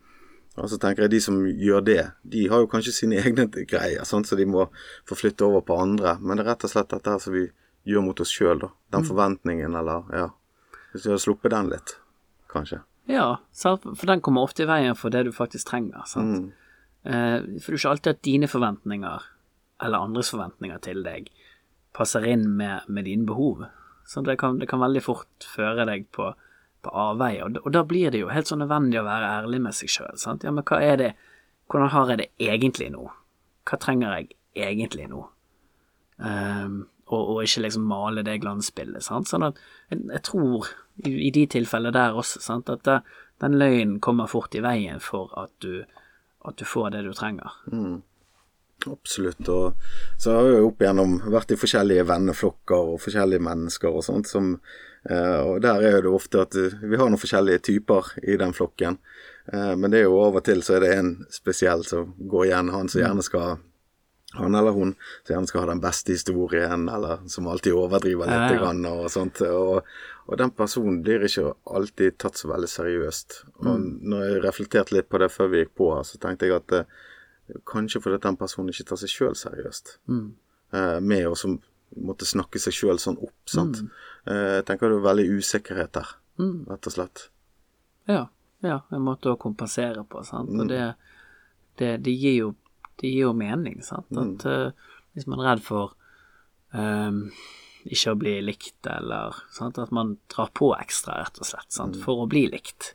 [0.58, 2.02] og så tenker jeg de som gjør det,
[2.34, 4.66] de har jo kanskje sine egne greier, sånn, så de må
[5.08, 6.18] få flytte over på andre.
[6.20, 7.46] Men det er rett og slett dette her som vi
[7.88, 8.72] gjør mot oss sjøl, da.
[8.92, 10.28] Den forventningen, eller ja.
[10.92, 11.96] Hvis vi hadde sluppet den litt,
[12.52, 12.82] kanskje.
[13.08, 16.04] Ja, for den kommer ofte i veien for det du faktisk trenger.
[16.10, 16.50] Sant?
[16.50, 16.67] Eh,
[17.02, 19.26] for det er ikke alltid at dine forventninger,
[19.84, 21.30] eller andres forventninger til deg,
[21.96, 23.64] passer inn med, med dine behov.
[24.08, 26.30] Så det kan, det kan veldig fort føre deg på,
[26.84, 29.76] på avveie, og, og da blir det jo helt sånn nødvendig å være ærlig med
[29.76, 30.14] seg sjøl.
[30.42, 31.16] Ja, men hva er det
[31.68, 33.02] Hvordan har jeg det egentlig nå?
[33.68, 35.18] Hva trenger jeg egentlig nå?
[36.16, 39.04] Um, og, og ikke liksom male det glansbildet.
[39.04, 39.28] Sant?
[39.28, 40.70] Sånn at jeg, jeg tror
[41.04, 43.02] i, i de tilfellene der også sant, at det,
[43.44, 45.84] den løgnen kommer fort i veien for at du,
[46.46, 47.50] at du får det du trenger.
[48.86, 49.48] Absolutt.
[49.48, 49.74] Og
[50.20, 54.52] så har jeg opp igjennom vært i forskjellige venneflokker og forskjellige mennesker og sånt som
[54.54, 58.54] eh, Og der er det ofte at eh, vi har noen forskjellige typer i den
[58.54, 59.00] flokken.
[59.52, 62.46] Eh, men det er jo av og til så er det en spesiell som går
[62.46, 62.72] igjen.
[62.74, 63.58] Han som gjerne skal
[64.36, 64.90] han eller hun
[65.24, 68.34] som gjerne skal ha den beste historien, eller som alltid overdriver litt.
[68.34, 68.58] Ja, ja.
[68.60, 69.40] Grann, og sånt.
[69.48, 69.86] Og,
[70.28, 73.38] og den personen blir ikke alltid tatt så veldig seriøst.
[73.62, 73.86] Og Mm.
[74.10, 76.72] når jeg reflekterte litt på det før vi gikk på her, så tenkte jeg at
[76.82, 76.84] eh,
[77.64, 79.94] Kanskje fordi den personen ikke tar seg sjøl seriøst.
[80.76, 81.54] Eh, med å som
[81.96, 83.78] måtte snakke seg sjøl sånn opp, sant.
[84.28, 86.10] Eh, jeg tenker det er veldig usikkerhet der,
[86.68, 87.22] rett og slett.
[88.06, 88.26] Ja,
[88.60, 90.50] ja, en måte å kompensere på, sant.
[90.60, 90.90] Og det,
[91.80, 92.50] det, det, gir, jo,
[93.00, 94.10] det gir jo mening, sant.
[94.16, 95.94] At uh, hvis man er redd for
[96.74, 97.24] um,
[97.88, 101.98] ikke å bli likt, eller sant, at man drar på ekstra, rett og slett, sant,
[102.02, 102.94] for å bli likt.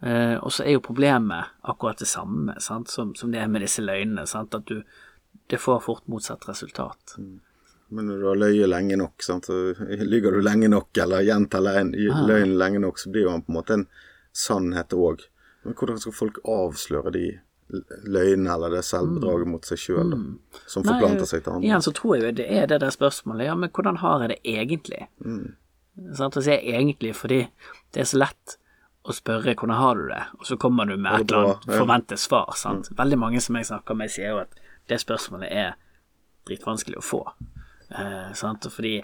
[0.00, 3.60] Eh, og så er jo problemet akkurat det samme sant, som, som det er med
[3.66, 4.24] disse løgnene.
[4.28, 4.82] Sant, at du
[5.50, 7.16] Det får fort motsatt resultat.
[7.90, 9.46] Men når du har løyet lenge nok, sant?
[9.46, 11.94] så lyver du lenge nok, eller gjentar løgn-
[12.26, 13.86] løgnen lenge nok, så blir han på en måte en
[14.32, 15.24] sannhet òg.
[15.64, 17.24] Men hvordan skal folk avsløre de
[18.06, 20.14] løgnene eller det selvbedraget mot seg sjøl,
[20.66, 21.66] som forplanter seg til andre?
[21.68, 23.46] Igjen så tror jeg jo det er det der spørsmålet.
[23.50, 25.04] Ja, men hvordan har jeg det egentlig?
[26.16, 26.36] Sant?
[26.36, 27.44] Og så er egentlig fordi
[27.94, 28.56] det er så lett
[29.02, 32.20] å spørre hvordan har du det, og så kommer du med et eller annet forventet
[32.20, 32.52] svar.
[32.58, 32.90] Sant?
[32.98, 34.58] Veldig mange som jeg snakker med, sier jo at
[34.90, 35.78] det spørsmålet er
[36.48, 37.22] dritvanskelig å få.
[37.90, 38.68] Eh, sant?
[38.70, 38.98] Fordi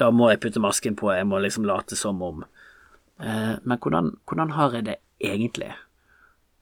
[0.00, 2.44] da må jeg putte masken på, jeg må liksom late som om.
[3.20, 5.72] Eh, men hvordan, hvordan har jeg det egentlig?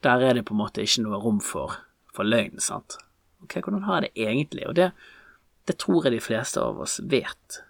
[0.05, 1.79] Der er det på en måte ikke noe rom for,
[2.13, 2.99] for løgn, sant.
[3.43, 4.65] Ok, hvordan har jeg det egentlig?
[4.69, 4.91] Og det,
[5.65, 7.61] det tror jeg de fleste av oss vet.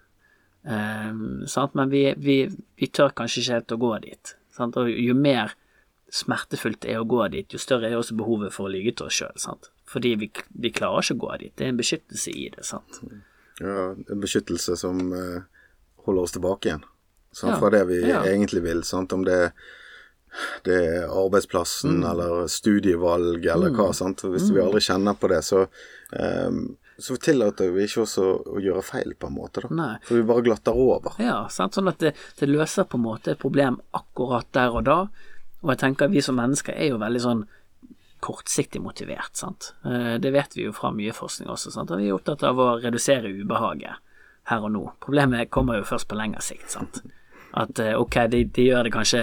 [0.66, 1.76] Um, sant?
[1.78, 2.40] Men vi, vi,
[2.76, 4.34] vi tør kanskje ikke helt å gå dit.
[4.56, 4.76] Sant?
[4.80, 5.54] Og jo mer
[6.12, 9.08] smertefullt det er å gå dit, jo større er også behovet for å lyge til
[9.08, 9.64] oss sjøl.
[9.90, 10.28] Fordi vi,
[10.62, 11.54] vi klarer ikke å gå dit.
[11.58, 12.66] Det er en beskyttelse i det.
[12.66, 13.00] sant?
[13.60, 15.42] Ja, en beskyttelse som eh,
[16.06, 16.86] holder oss tilbake igjen.
[17.36, 17.58] Sant?
[17.60, 18.22] Fra det vi ja.
[18.28, 18.82] egentlig vil.
[18.86, 19.12] Sant?
[19.12, 19.52] Om det,
[20.64, 22.10] det er arbeidsplassen Mm.
[22.10, 23.92] eller studievalg eller hva.
[23.94, 24.22] Sant?
[24.22, 25.66] Hvis vi aldri kjenner på det, så,
[26.12, 28.24] um, så tillater vi ikke også
[28.56, 29.60] å gjøre feil, på en måte.
[29.62, 29.68] Da.
[29.74, 29.96] Nei.
[30.02, 31.16] For vi bare glatter over.
[31.18, 31.74] Ja, sant?
[31.74, 34.98] sånn at det, det løser på en måte et problem akkurat der og da.
[35.62, 37.46] Og jeg tenker vi som mennesker er jo veldig sånn
[38.20, 39.74] kortsiktig motivert, sant.
[39.84, 41.90] Eh, Det vet vi jo fra mye forskning også, sant.
[41.90, 43.96] Og vi er opptatt av å redusere ubehaget
[44.50, 44.84] her og nå.
[45.00, 47.02] Problemet kommer jo først på lengre sikt, sant.
[47.54, 49.22] At eh, ok, de, de gjør det kanskje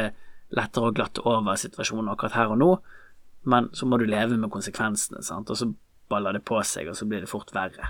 [0.55, 2.71] lettere å glatte over situasjonen akkurat her og nå,
[3.49, 5.49] men så må du leve med konsekvensene, sant.
[5.51, 5.67] Og så
[6.09, 7.89] baller det på seg, og så blir det fort verre.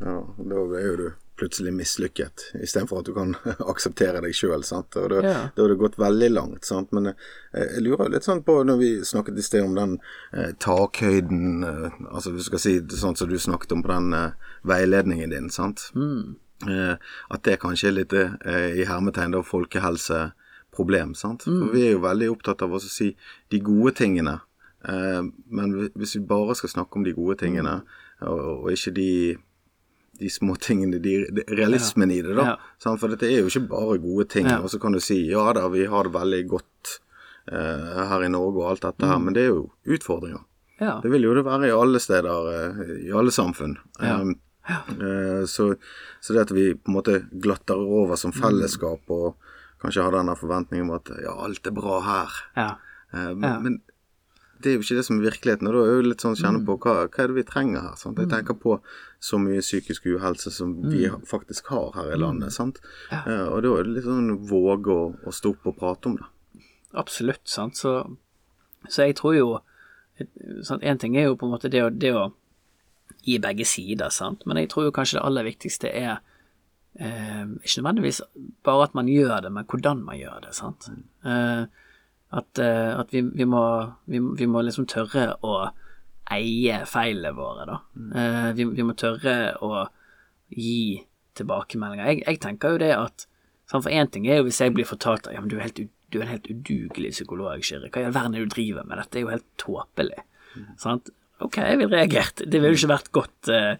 [0.00, 3.34] Ja, Da er jo du plutselig mislykket, istedenfor at du kan
[3.72, 4.62] akseptere deg sjøl.
[4.64, 5.34] Da, Ja.
[5.56, 6.64] har det gått veldig langt.
[6.64, 6.92] Sant?
[6.96, 7.14] Men eh,
[7.52, 9.98] jeg lurer litt sånn på, når vi snakket i sted om den
[10.32, 14.30] eh, takhøyden eh, Altså du skal si sånn som du snakket om på den eh,
[14.64, 15.90] veiledningen din, sant.
[15.96, 16.96] Eh,
[17.30, 19.42] at det kanskje er litt eh, i hermetegn da
[20.76, 21.46] folkehelseproblem, sant.
[21.46, 23.14] For vi er jo veldig opptatt av å si
[23.50, 24.40] de gode tingene.
[24.86, 27.82] Eh, men hvis vi bare skal snakke om de gode tingene,
[28.20, 29.10] og, og ikke de
[30.16, 32.54] de små tingene, de, de, realismen i det, da.
[32.54, 32.94] Ja.
[32.96, 34.46] For dette er jo ikke bare gode ting.
[34.48, 34.62] Ja.
[34.64, 36.92] Og så kan du si ja da, vi har det veldig godt
[37.52, 40.40] eh, her i Norge og alt dette her, men det er jo utfordringer.
[40.80, 40.98] Ja.
[41.02, 43.76] Det vil jo det være i alle steder, eh, i alle samfunn.
[44.00, 44.16] Ja.
[44.22, 44.32] Um,
[44.96, 45.74] eh, så,
[46.20, 49.36] så det at vi på en måte glatter over som fellesskap og
[49.82, 52.38] kanskje har denne forventningen om at ja, alt er bra her.
[52.56, 52.70] Ja.
[53.12, 53.58] Eh, men, Ja.
[53.60, 53.80] men
[54.62, 55.68] det er jo ikke det som er virkeligheten.
[55.68, 57.96] Og da er jo litt sånn kjenne på hva, hva er det vi trenger her.
[58.00, 58.16] sant?
[58.18, 58.78] Jeg tenker på
[59.20, 62.52] så mye psykisk uhelse som vi faktisk har her i landet.
[62.56, 62.80] sant?
[63.12, 66.16] Eh, og da er det litt sånn våge å, å stå opp og prate om
[66.16, 66.30] det.
[66.96, 67.76] Absolutt, sant.
[67.76, 67.92] Så,
[68.88, 69.48] så jeg tror jo
[70.64, 70.82] sant?
[70.82, 72.30] En ting er jo på en måte det å, det å
[73.26, 74.46] gi begge sider, sant.
[74.46, 76.22] Men jeg tror jo kanskje det aller viktigste er
[76.98, 78.22] eh, ikke nødvendigvis
[78.66, 80.88] bare at man gjør det, men hvordan man gjør det, sant.
[81.24, 81.66] Eh,
[82.36, 83.62] at, eh, at vi, vi, må,
[84.10, 85.68] vi, vi må liksom tørre å
[86.34, 87.78] eie feilene våre, da.
[88.18, 89.86] Eh, vi, vi må tørre å
[90.50, 91.02] gi
[91.38, 92.08] tilbakemeldinger.
[92.10, 93.26] Jeg, jeg tenker jo det at
[93.66, 95.66] sant, For én ting er jo hvis jeg blir fortalt at ja, men du er,
[95.68, 95.80] helt,
[96.12, 97.90] du er en helt udugelig psykolog, Kyrre.
[97.90, 99.00] Hva i all verden er det du driver med?
[99.02, 100.26] Dette er jo helt tåpelig.
[100.80, 101.10] Sant?
[101.44, 102.40] Ok, jeg ville reagert.
[102.40, 103.72] Det ville jo ikke vært godt eh,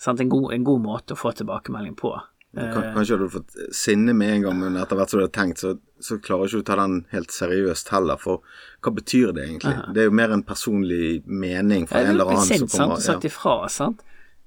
[0.00, 0.22] sant?
[0.22, 2.14] En, god, en god måte å få tilbakemelding på.
[2.56, 5.24] Eh, Kan- Kanskje hadde du fått sinne med en gang, men etter hvert som du
[5.24, 8.18] har tenkt, så, så klarer ikke du ta den helt seriøst heller.
[8.20, 8.42] For
[8.84, 9.72] hva betyr det egentlig?
[9.94, 13.00] Det er jo mer en personlig mening fra en eller annen sint som sant, kommer
[13.00, 14.02] og sagt ifra, sant.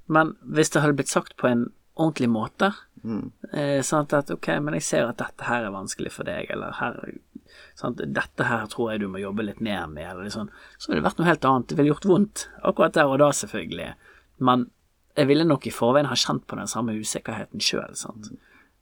[0.08, 2.74] Men hvis det hadde blitt sagt på en ordentlig måte,
[3.06, 3.32] Mm.
[3.54, 6.72] eh, sant at ok, men jeg ser at dette her er vanskelig for deg, eller
[6.74, 6.96] her
[7.78, 11.02] sant, dette her tror jeg du må jobbe litt mer med, eller sånn, så ville
[11.04, 11.68] det vært noe helt annet.
[11.70, 13.92] Det ville gjort vondt, akkurat der og da, selvfølgelig.
[14.40, 14.70] Men
[15.16, 17.96] jeg ville nok i forveien ha kjent på den samme usikkerheten sjøl.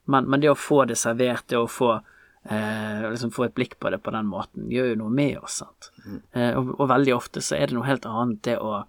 [0.06, 3.78] Men, men det å få det servert, det å få eh, liksom få et blikk
[3.80, 5.91] på det på den måten, gjør jo noe med oss, sant.
[6.34, 8.84] Eh, og, og veldig ofte så er det noe helt annet det å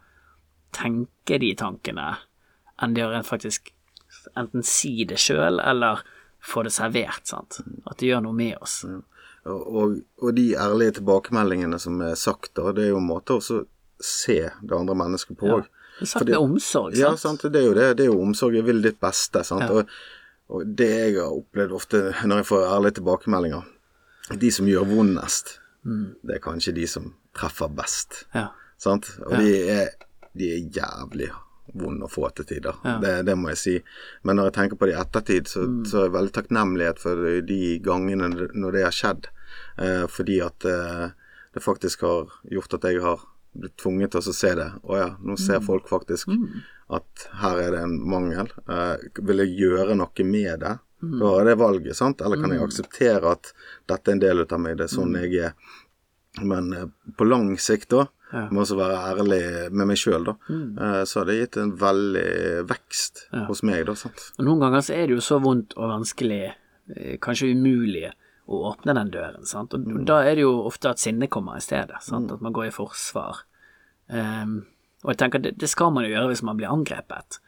[0.74, 2.14] tenke de tankene
[2.83, 3.70] enn det å rent faktisk
[4.35, 6.02] enten si det sjøl eller
[6.44, 7.61] få det servert, sant.
[7.85, 8.80] At det gjør noe med oss.
[8.85, 13.38] Og, og, og de ærlige tilbakemeldingene som er sagt, da, det er jo en måte
[13.38, 13.62] å
[14.04, 15.70] se det andre mennesket på òg.
[15.98, 17.40] Det er sagt med omsorg, Ja, sant.
[17.42, 17.52] sant.
[17.52, 17.96] Det er jo det.
[17.96, 18.54] Det er jo omsorg.
[18.59, 19.44] Jeg vil ditt beste.
[19.44, 19.62] sant.
[19.62, 19.70] Ja.
[19.70, 19.88] Og,
[20.50, 23.62] og det jeg har opplevd ofte når jeg får ærlige tilbakemeldinger
[24.40, 26.14] De som gjør vondest, Mm.
[26.24, 28.22] det er kanskje de som treffer best.
[28.35, 28.46] Ja.
[28.80, 29.11] Sant?
[29.26, 29.90] Og de, er,
[30.35, 31.26] de er jævlig
[31.74, 32.78] vonde å få til tider.
[32.85, 32.94] Ja.
[33.02, 33.74] Det, det må jeg si.
[34.24, 35.85] Men når jeg tenker på det i ettertid, så, Mm.
[35.85, 39.28] så er jeg veldig takknemlighet for de gangene når det har skjedd.
[39.76, 41.11] Eh, fordi at eh,
[41.52, 43.20] det faktisk har gjort at jeg har
[43.57, 44.71] blitt tvunget til å se det.
[44.85, 45.67] Å ja, nå ser Mm.
[45.67, 46.29] folk faktisk
[46.90, 48.49] at her er det en mangel.
[48.69, 50.79] Eh, vil jeg gjøre noe med det?
[51.03, 51.19] Mm.
[51.21, 52.21] Da er det valget, sant?
[52.21, 53.53] Eller kan jeg akseptere at
[53.87, 54.99] dette er en del av meg, det er Mm.
[54.99, 55.55] sånn jeg er.
[56.43, 56.87] Men eh,
[57.17, 58.49] på lang sikt, da, Ja.
[58.51, 62.67] må også være ærlig med meg sjøl, da, eh, så har det gitt en veldig
[62.67, 63.45] vekst Ja.
[63.47, 64.33] hos meg, da, sant.
[64.38, 66.53] Og noen ganger så er det jo så vondt og vanskelig,
[66.97, 68.11] eh, kanskje umulig,
[68.44, 69.74] å åpne den døren, sant.
[69.76, 72.33] Og da er det jo ofte at sinnet kommer i stedet, sant.
[72.33, 73.44] At man går i forsvar.
[74.12, 74.64] Um,
[75.04, 77.38] og jeg tenker det, det skal man jo gjøre hvis man blir angrepet.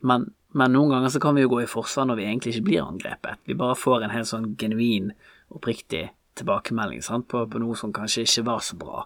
[0.00, 2.68] Men, men noen ganger så kan vi jo gå i forsvar når vi egentlig ikke
[2.70, 3.42] blir angrepet.
[3.48, 5.12] Vi bare får en helt sånn genuin,
[5.52, 6.06] oppriktig
[6.38, 7.28] tilbakemelding sant?
[7.28, 9.04] På, på noe som kanskje ikke var så bra.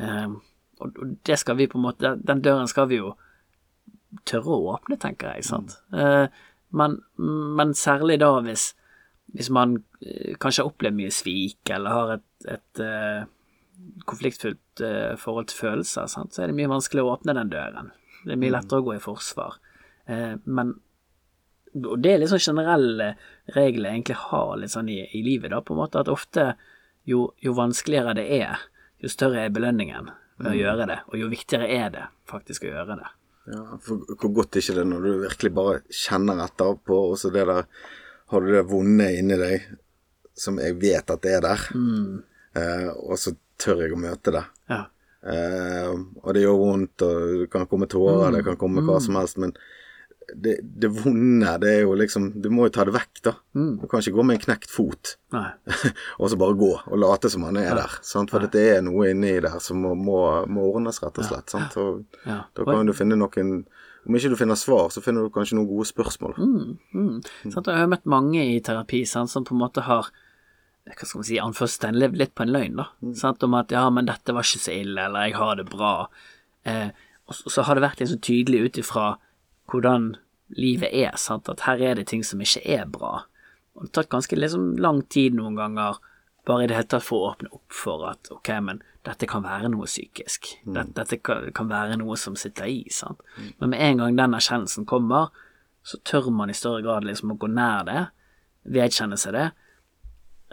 [0.00, 0.38] Um,
[0.80, 3.12] og, og det skal vi på en måte Den døren skal vi jo
[4.26, 5.46] tørre å åpne, tenker jeg.
[5.46, 5.76] sant?
[5.94, 6.26] Eh,
[6.76, 6.96] men,
[7.58, 8.70] men særlig da hvis,
[9.36, 13.24] hvis man eh, kanskje har opplevd mye svik, eller har et, et uh,
[14.10, 16.34] konfliktfullt uh, forhold til følelser, sant?
[16.34, 17.92] så er det mye vanskelig å åpne den døren.
[18.24, 19.60] Det er mye lettere å gå i forsvar.
[20.10, 20.78] Uh, men
[21.70, 23.12] og det er litt sånn generelle
[23.54, 26.48] regler jeg egentlig har litt sånn i, i livet, da, på en måte, at ofte
[27.06, 28.64] jo, jo vanskeligere det er,
[28.98, 32.72] jo større er belønningen ved å gjøre det, og jo viktigere er det faktisk å
[32.72, 33.10] gjøre det.
[33.50, 37.16] Ja, for hvor godt er ikke det når du virkelig bare kjenner etter på, og
[37.20, 37.64] så det der
[38.30, 39.66] Har du det vonde inni deg,
[40.38, 41.66] som jeg vet at det er der,
[42.56, 44.44] eh, og så tør jeg å møte det.
[44.70, 44.84] Ja.
[45.20, 45.90] Eh,
[46.22, 49.36] og det gjør vondt, og det kan komme tårer, det kan komme hva som helst,
[49.42, 49.52] men
[50.30, 53.32] det, det vonde, det er jo liksom Du må jo ta det vekk, da.
[53.82, 55.16] Du kan ikke gå med en knekt fot
[56.20, 57.96] og så bare gå og late som han er der.
[58.06, 58.30] Sant?
[58.30, 61.50] For det er noe inni der som må, må, må ordnes, rett og slett.
[61.50, 61.74] Sant?
[61.82, 62.44] Og Ja.
[62.54, 63.64] Da kan du finne noen
[64.08, 66.38] Om ikke du finner svar, så finner du kanskje noen gode spørsmål.
[66.40, 66.78] Mm.
[66.96, 67.14] mm.
[67.52, 70.08] Sånn, Jeg har møtt mange i terapi sånn, som på en måte har
[70.90, 72.86] hva skal man si, anførselstegn, levd litt på en løgn, da.
[73.14, 73.44] Sant?
[73.46, 75.92] Om at ja, men dette var ikke så ille, eller jeg har det bra.
[76.66, 76.88] Eh,
[77.28, 79.04] og så, så har det vært liksom tydelig ut ifra
[79.70, 80.14] hvordan
[80.58, 83.20] livet er, sant, at her er det ting som ikke er bra.
[83.76, 86.00] Og det har tatt ganske liksom lang tid noen ganger,
[86.46, 89.44] bare i det hele tatt for å åpne opp for at ok, men dette kan
[89.44, 90.50] være noe psykisk.
[90.64, 93.22] Dette, dette kan, være noe som sitter i, sant.
[93.60, 95.30] Men med en gang den erkjennelsen kommer,
[95.82, 98.02] så tør man i større grad liksom å gå nær det,
[98.68, 99.46] vedkjenne seg det.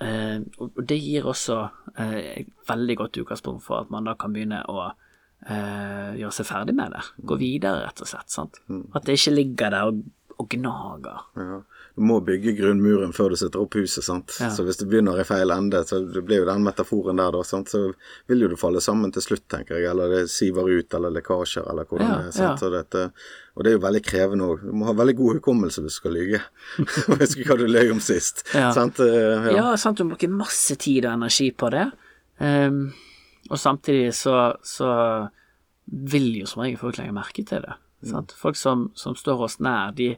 [0.04, 1.58] Eh, og og det gir også
[1.98, 6.48] eh, et veldig godt utgangspunkt for at man da kan begynne å eh, gjøre seg
[6.48, 7.04] ferdig med det.
[7.28, 8.32] Gå videre, rett og slett.
[8.32, 8.62] sant?
[8.96, 10.06] At det ikke ligger der og
[10.38, 11.26] og gnager.
[11.38, 11.60] Ja.
[11.98, 14.36] Du må bygge grunnmuren før du setter opp huset, sant.
[14.38, 14.52] Ja.
[14.54, 17.40] Så hvis du begynner i feil ende, så det blir jo den metaforen der, da,
[17.48, 17.72] sant.
[17.74, 17.88] Så
[18.30, 19.88] vil jo det falle sammen til slutt, tenker jeg.
[19.90, 22.36] Eller det siver ut, eller lekkasjer, eller hvordan Ja, det er.
[22.38, 22.62] sant?
[22.62, 22.70] ja.
[22.76, 23.08] Dette,
[23.58, 24.62] og det er jo veldig krevende òg.
[24.70, 26.42] Du må ha veldig god hukommelse hvis du skal lyge.
[27.24, 28.46] Husker hva du løy om sist.
[28.54, 29.02] Sant?
[29.02, 31.88] Eh, Ja, sant, du må bruke masse tid og energi på det.
[32.38, 32.92] Um,
[33.50, 34.92] og samtidig så, så
[35.90, 37.74] vil jo som regel folk legge merke til det.
[38.06, 38.38] Sant?
[38.38, 40.12] Folk som, som står oss nær, de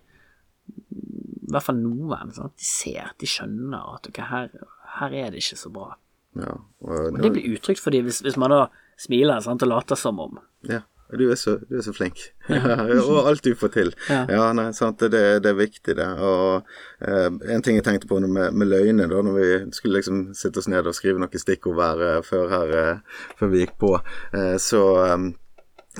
[1.49, 2.29] I hvert fall noen.
[2.35, 4.53] sånn at De ser, de skjønner at ok, her,
[4.99, 5.95] her er det ikke så bra.
[6.37, 6.53] Ja,
[6.85, 8.67] og, Og det blir uttrykt for dem hvis, hvis man da
[8.99, 10.37] smiler sant, og later som om.
[10.69, 10.83] Ja,
[11.17, 12.21] du er så, du er så flink.
[13.09, 13.91] og alt du får til.
[14.11, 14.21] Ja.
[14.29, 16.07] Ja, nei, sant, det, det er viktig, det.
[16.21, 16.69] Og
[17.01, 20.61] eh, en ting jeg tenkte på med, med løgne, da, når vi skulle liksom sitte
[20.61, 23.95] oss ned og skrive noen stikkord hver eh, før, her, eh, før vi gikk på,
[24.37, 25.17] eh, så eh,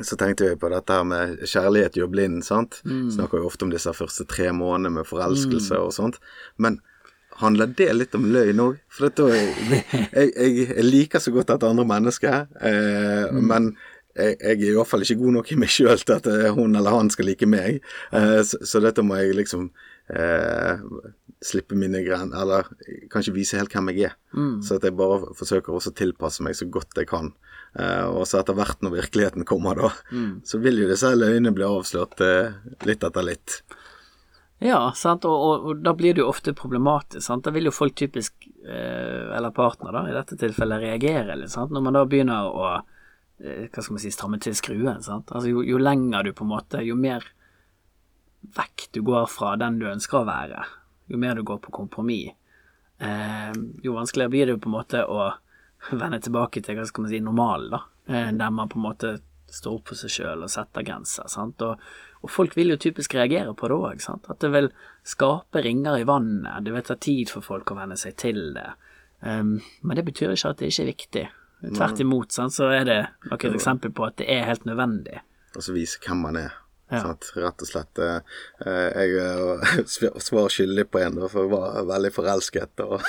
[0.06, 2.82] så tenkte vi på dette her med kjærlighet gjør blind, sant.
[2.86, 6.20] Snakker jo ofte om disse første tre månedene med forelskelse og sånt.
[6.58, 6.80] Men
[7.40, 8.82] handler det litt om løgn òg?
[8.92, 9.28] For dette,
[10.16, 13.72] jeg, jeg, jeg liker så godt dette andre mennesket, eh, men
[14.18, 16.50] jeg, jeg er i hvert fall ikke god nok i meg sjøl til at eh,
[16.56, 17.80] hun eller han skal like meg.
[18.16, 19.70] Eh, så, så dette må jeg liksom
[20.10, 20.82] eh,
[21.46, 22.34] slippe mine gren...
[22.36, 22.68] Eller
[23.14, 24.18] kanskje vise helt hvem jeg er.
[24.66, 27.32] Så at jeg bare forsøker også å tilpasse meg så godt jeg kan.
[27.78, 29.92] Eh, og så etter hvert når virkeligheten kommer, da,
[30.44, 32.58] så vil jo disse løgnene bli avslørt eh,
[32.90, 33.62] litt etter litt.
[34.60, 37.24] Ja, sant, og, og, og da blir det jo ofte problematisk.
[37.24, 37.46] Sant?
[37.46, 41.54] Da vil jo folk typisk, eh, eller partner da, i dette tilfellet, reagere litt.
[41.54, 41.72] Sant?
[41.72, 45.00] Når man da begynner å eh, hva skal man si, stramme til skruen.
[45.06, 45.32] Sant?
[45.32, 47.24] Altså, jo, jo lenger du på en måte, jo mer
[48.42, 50.66] vekk du går fra den du ønsker å være,
[51.12, 52.36] jo mer du går på kompromiss,
[53.00, 55.32] eh, jo vanskeligere blir det på en måte å
[55.92, 57.82] vende tilbake til hva skal man si, normalen, da.
[58.10, 59.18] Eh, der man på en måte
[59.54, 61.30] står opp for seg sjøl og setter grenser.
[61.32, 61.62] Sant?
[61.66, 61.82] Og,
[62.22, 64.06] og folk vil jo typisk reagere på det òg.
[64.30, 64.70] At det vil
[65.08, 66.64] skape ringer i vannet.
[66.66, 68.68] Det vil ta tid for folk å venne seg til det.
[69.20, 71.26] Um, men det betyr ikke at det ikke er viktig.
[71.76, 72.56] Tvert imot sant?
[72.56, 75.20] så er det nok et eksempel på at det er helt nødvendig.
[75.58, 76.54] Og så vise hvem man er.
[76.90, 77.04] Ja.
[77.04, 77.28] Sant?
[77.38, 78.00] Rett og slett.
[78.02, 78.20] eh,
[78.66, 82.82] eh, Jeg svar skyldig på en, for jeg var veldig forelsket.
[82.86, 83.02] Og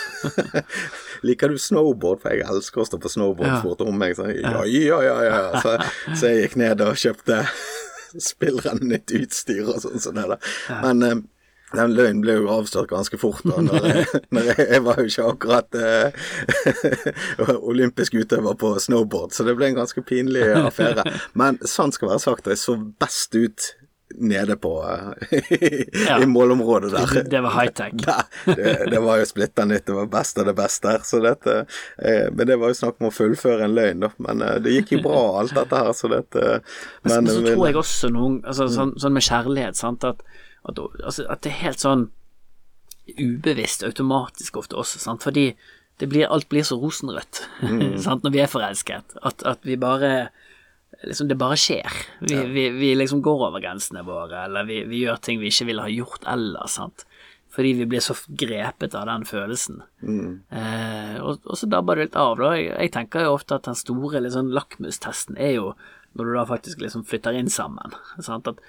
[1.26, 2.20] Liker du snowboard?
[2.22, 3.58] For jeg elsker å stå på snowboard, Ja.
[3.62, 4.16] spurte hun meg.
[4.18, 5.62] Så, jeg, ja, ja, ja, ja.
[5.64, 5.76] Så,
[6.14, 7.40] så jeg gikk ned og kjøpte
[8.30, 10.00] spillrende nytt utstyr og sånn.
[10.02, 10.22] sånn.
[10.84, 11.20] Men eh,
[11.76, 13.44] den løgnen ble jo avslørt ganske fort.
[13.46, 19.34] da, når jeg, når jeg, jeg var jo ikke akkurat eh, olympisk utøver på snowboard,
[19.36, 21.06] så det ble en ganske pinlig affære.
[21.40, 23.74] Men sant skal være sagt, jeg så best ut
[24.18, 24.72] nede på
[25.30, 25.42] eh,
[26.08, 26.22] Ja.
[26.22, 27.22] i målområdet der.
[27.30, 27.92] Det var high-tech.
[28.44, 31.04] Det, det var jo splitter nytt, det var best av det beste her.
[31.06, 31.56] Så dette,
[32.02, 34.10] eh, men det var jo snakk om å fullføre en løgn, da.
[34.18, 35.92] Men eh, det gikk jo bra, alt dette her.
[35.94, 36.44] Så dette
[37.06, 40.26] Men, men, så tror jeg også noen altså, sånn, sånn med kjærlighet, sant, at,
[40.68, 42.08] at, altså, at det er helt sånn
[43.18, 45.50] ubevisst, automatisk ofte også, sant, fordi
[46.00, 47.42] det blir, alt blir så rosenrødt
[48.04, 50.30] sant, når vi er forelsket, at, at vi bare
[51.06, 51.94] liksom det bare skjer.
[52.20, 55.68] Vi, vi, vi liksom går over grensene våre, eller vi, vi gjør ting vi ikke
[55.70, 57.06] ville ha gjort ellers, sant.
[57.50, 59.80] Fordi vi blir så grepet av den følelsen.
[60.54, 62.52] Eh, og, og så dabber det litt av, da.
[62.58, 65.72] Jeg, jeg tenker jo ofte at den store liksom, lakmustesten er jo
[66.18, 67.96] når du da faktisk liksom flytter inn sammen.
[68.22, 68.48] Sant?
[68.50, 68.62] At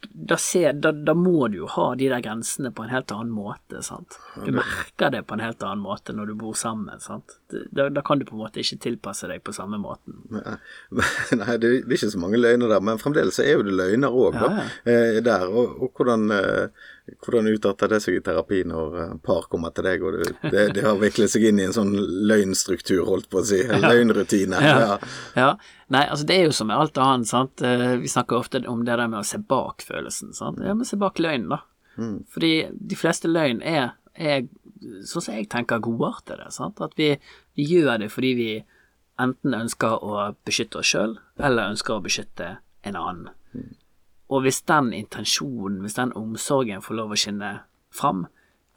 [0.00, 3.32] da, ser, da, da må du jo ha de der grensene på en helt annen
[3.34, 3.80] måte.
[3.82, 4.18] Sant?
[4.44, 7.00] Du merker det på en helt annen måte når du bor sammen.
[7.02, 7.38] Sant?
[7.50, 10.20] Da, da kan du på en måte ikke tilpasse deg på samme måten.
[10.30, 14.38] Nei, det er ikke så mange løgner der, men fremdeles er jo det løgner òg,
[14.38, 15.24] ja, ja.
[15.24, 15.48] der.
[15.50, 16.86] Og, og hvordan, eh,
[17.24, 20.68] hvordan utarter det seg i terapi når eh, par kommer til deg, og du, det,
[20.78, 21.94] det har viklet seg inn i en sånn
[22.30, 23.64] løgnstruktur, holdt på å si.
[23.66, 24.62] Løgnrutine.
[24.62, 24.98] Ja.
[25.34, 25.50] Ja.
[25.88, 27.62] Nei, altså det er jo som med alt annet, sant.
[27.64, 30.58] Eh, Vi snakker ofte om det der med å se bak følelsen, sant.
[30.60, 31.62] Ja, men se bak løgnen, da.
[32.30, 34.44] Fordi de fleste løgn er, er
[35.02, 36.50] sånn som jeg tenker, godartede.
[36.54, 36.80] Sant?
[36.84, 37.14] At vi,
[37.56, 38.50] vi gjør det fordi vi
[39.18, 43.32] enten ønsker å beskytte oss sjøl, eller ønsker å beskytte en annen.
[44.28, 47.52] Og hvis den intensjonen, hvis den omsorgen får lov å skinne
[47.90, 48.26] fram,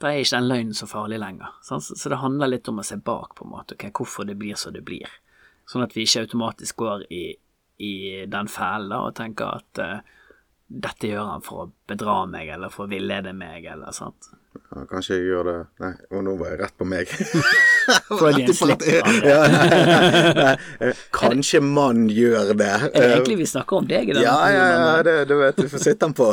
[0.01, 1.51] da er ikke den løgnen så farlig lenger.
[1.61, 1.83] Sant?
[1.85, 4.39] Så så det handler litt om å se bak, på en måte, ok, hvorfor det
[4.39, 5.11] blir som det blir.
[5.69, 7.23] Sånn at vi ikke automatisk går i,
[7.81, 7.93] i
[8.29, 10.17] den fellen og tenker at eh,
[10.71, 14.31] dette gjør han for å bedra meg, eller for å villede meg, eller sant.
[14.71, 17.11] Ja, kanskje jeg gjør det Nei, og nå var jeg rett på meg.
[18.19, 20.91] Freudian slip, ja, nei, nei, nei.
[21.15, 22.69] Kanskje man gjør det.
[22.69, 25.59] Er det egentlig vi snakker om deg i denne Ja, ja, ja, det, du vet,
[25.59, 26.29] du får sitte den på,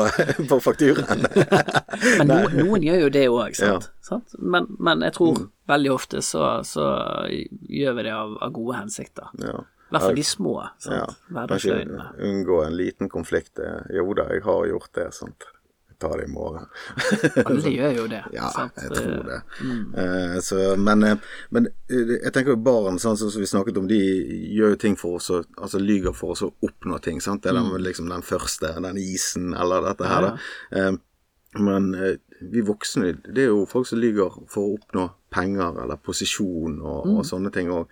[0.51, 1.27] på fakturaen.
[2.21, 3.91] Men no, noen gjør jo det òg, sant.
[4.07, 4.39] sant?
[4.39, 6.87] Men, men jeg tror veldig ofte så, så
[7.27, 9.35] gjør vi det av, av gode hensikter.
[9.43, 9.63] Ja.
[9.89, 10.55] I hvert fall de små.
[10.63, 11.15] Ja, sant?
[11.33, 12.09] kanskje Hverdagsløgnene.
[12.29, 13.59] unngå en liten konflikt.
[13.59, 15.45] eh, Jo da, jeg har gjort det, sant.
[15.99, 16.67] ta det i morgen.
[17.45, 18.21] Alle gjør jo det.
[18.37, 18.77] Ja, sant?
[18.79, 19.39] jeg tror det.
[19.67, 19.95] Mm.
[19.99, 21.17] Eh, så, men, eh,
[21.51, 23.99] men eh, jeg tenker jo barn, sånn som vi snakket om, de
[24.55, 27.19] gjør jo ting for oss Altså lyger for oss å oppnå ting.
[27.21, 27.43] sant?
[27.43, 30.37] Det er den, liksom den første, den isen, eller dette her, da.
[30.71, 30.93] Eh,
[31.57, 36.01] men eh, vi voksne, det er jo folk som lyver for å oppnå penger eller
[36.01, 37.89] posisjon og, og sånne ting òg.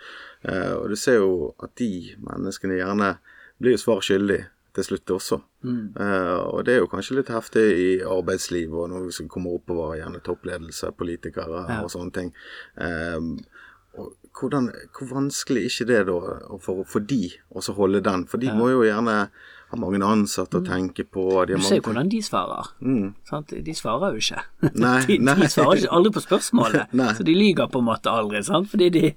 [0.46, 3.16] Eh, og du ser jo at de menneskene gjerne
[3.62, 4.42] blir jo svar skyldig
[4.76, 5.40] til slutt også.
[5.66, 9.54] Eh, og det er jo kanskje litt heftig i arbeidslivet og når vi skal komme
[9.57, 12.32] oppover, gjerne toppledelse, politikere og sånne ting.
[12.76, 13.30] Eh,
[13.96, 16.16] og hvordan, hvor vanskelig er ikke det da
[16.61, 18.26] for, for de å holde den?
[18.28, 19.30] For de må jo gjerne
[19.76, 21.26] ha mange ansatte å tenke på.
[21.46, 22.70] De har Du ser jo hvordan de svarer.
[23.28, 23.54] Sant?
[23.66, 24.44] De svarer jo ikke.
[24.86, 25.34] Nei, de, nei.
[25.42, 28.70] de svarer ikke aldri på spørsmålet, så de lyver på en måte aldri, sant?
[28.70, 29.12] fordi de,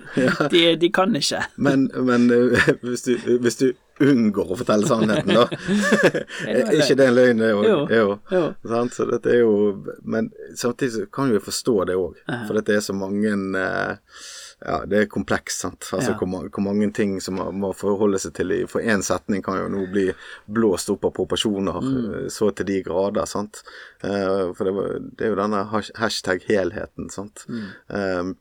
[0.52, 1.44] de, de kan ikke.
[1.56, 3.70] men, men eh, hvis, du, hvis du
[4.00, 5.46] unngår å fortelle sannheten, da
[6.80, 7.64] ikke det en løgn, det òg?
[7.94, 8.42] Jo, jo.
[8.72, 8.94] Sant?
[8.96, 9.54] Så dette er jo
[10.02, 14.20] Men samtidig så kan vi forstå det òg, for dette er så mange eh,
[14.60, 15.86] ja, det er komplekst, sant.
[15.96, 16.16] Altså Ja.
[16.20, 18.50] hvor, mange, hvor mange ting som man må forholde seg til.
[18.52, 20.10] i- For én setning kan jo nå bli
[20.52, 22.28] blåst opp av proporsjoner mm.
[22.28, 23.62] så til de grader, sant.
[24.04, 25.62] Uh, for det, var, det er jo denne
[25.96, 27.46] hashtag helheten, sant.
[27.48, 28.32] Eh,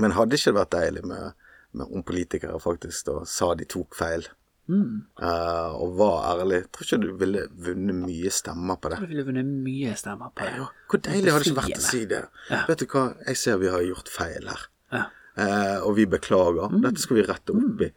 [0.00, 1.32] men hadde ikke det vært deilig med,
[1.76, 4.24] med om politikere faktisk da sa de tok feil,
[4.70, 6.60] eh, og var ærlig?
[6.60, 9.00] Jeg Tror ikke du ville vunnet mye stemmer på det.
[9.02, 10.52] Du ville vunnet mye stemmer på det.
[10.60, 12.20] Ja, hvor deilig hadde det ikke vært å si det?
[12.68, 14.68] Vet du hva, jeg ser vi har gjort feil her.
[14.94, 15.02] Ja.
[15.40, 16.72] Uh, og vi beklager.
[16.82, 17.90] Dette skal vi rette opp i.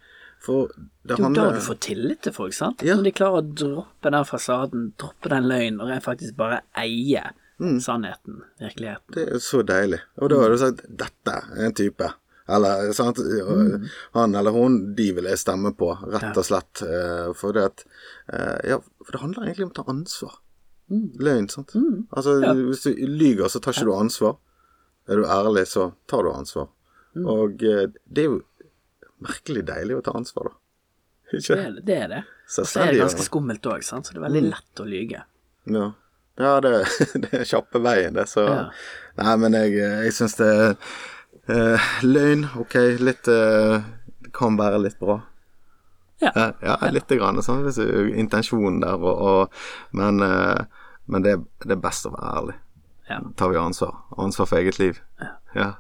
[0.43, 2.83] For det Det er jo da du får tillit til folk, sant?
[2.83, 2.97] Ja.
[2.99, 7.23] Når de klarer å droppe den fasaden, droppe den løgnen, og jeg faktisk bare eie
[7.79, 9.13] sannheten, virkeligheten.
[9.15, 10.01] Det er så deilig.
[10.19, 12.09] Og da har du sagt dette er en type.
[12.51, 13.19] Eller sant,
[14.11, 16.81] han eller hun, de vil jeg stemme på, rett og slett.
[16.83, 17.83] Eh, for det at
[18.33, 20.39] eh, Ja, for det handler egentlig om å ta ansvar.
[21.23, 21.71] Løgn, sant.
[22.11, 22.35] Altså,
[22.67, 24.35] hvis du lyver, så tar ikke du ansvar.
[25.07, 26.67] Er du ærlig, så tar du ansvar.
[27.23, 28.41] Og eh, det er jo
[29.23, 30.59] merkelig deilig å ta ansvar, da.
[31.33, 31.97] Ikke Det det.
[31.97, 32.21] Er det.
[32.59, 35.23] Og så er det ganske skummelt òg, så det er veldig lett å lyge.
[35.73, 35.87] Ja,
[36.41, 36.73] ja det,
[37.23, 38.27] det er kjappe veien, det.
[38.29, 38.59] Så Ja.
[39.17, 40.51] Nei, men jeg, jeg syns det
[41.47, 43.83] eh, Løgn, ok, litt uh,
[44.23, 45.19] Det kan være litt bra.
[46.21, 46.31] Ja.
[46.35, 47.41] Ja, ja lite grann.
[47.43, 47.79] Sånn, hvis
[48.17, 49.65] intensjonen der, og, og,
[49.97, 52.59] men, eh, men det, det er best å være ærlig.
[53.09, 53.17] Ja.
[53.35, 53.97] tar vi ansvar.
[54.17, 55.01] Ansvar for eget liv.
[55.53, 55.73] Ja.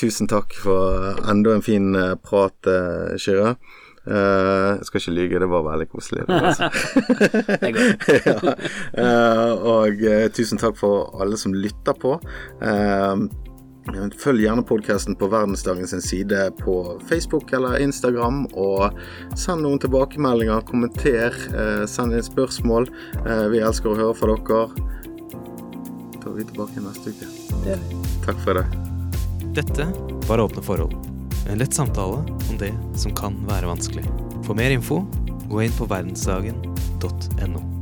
[0.00, 1.92] Tusen takk for enda en fin
[2.24, 3.58] prat, uh, Kyrre.
[4.08, 6.22] Uh, jeg skal ikke lyge, det var veldig koselig.
[6.26, 6.70] Det altså.
[7.62, 7.90] Det går.
[8.30, 8.54] ja.
[8.96, 12.16] uh, og uh, tusen takk for alle som lytter på.
[12.64, 13.24] Eh,
[14.20, 18.94] Følg gjerne podkasten på Verdensdagen sin side på Facebook eller Instagram, og
[19.38, 22.88] send noen tilbakemeldinger, kommenter, eh, send inn spørsmål.
[23.24, 24.68] Eh, vi elsker å høre fra dere.
[26.20, 27.26] Da er vi tilbake neste uke.
[27.64, 27.78] Det.
[28.26, 28.66] Takk for det.
[29.54, 29.88] Dette
[30.28, 30.94] var Åpne forhold.
[31.48, 34.06] En lett samtale om det som kan være vanskelig.
[34.44, 35.02] For mer info,
[35.48, 37.79] gå inn på verdensdagen.no.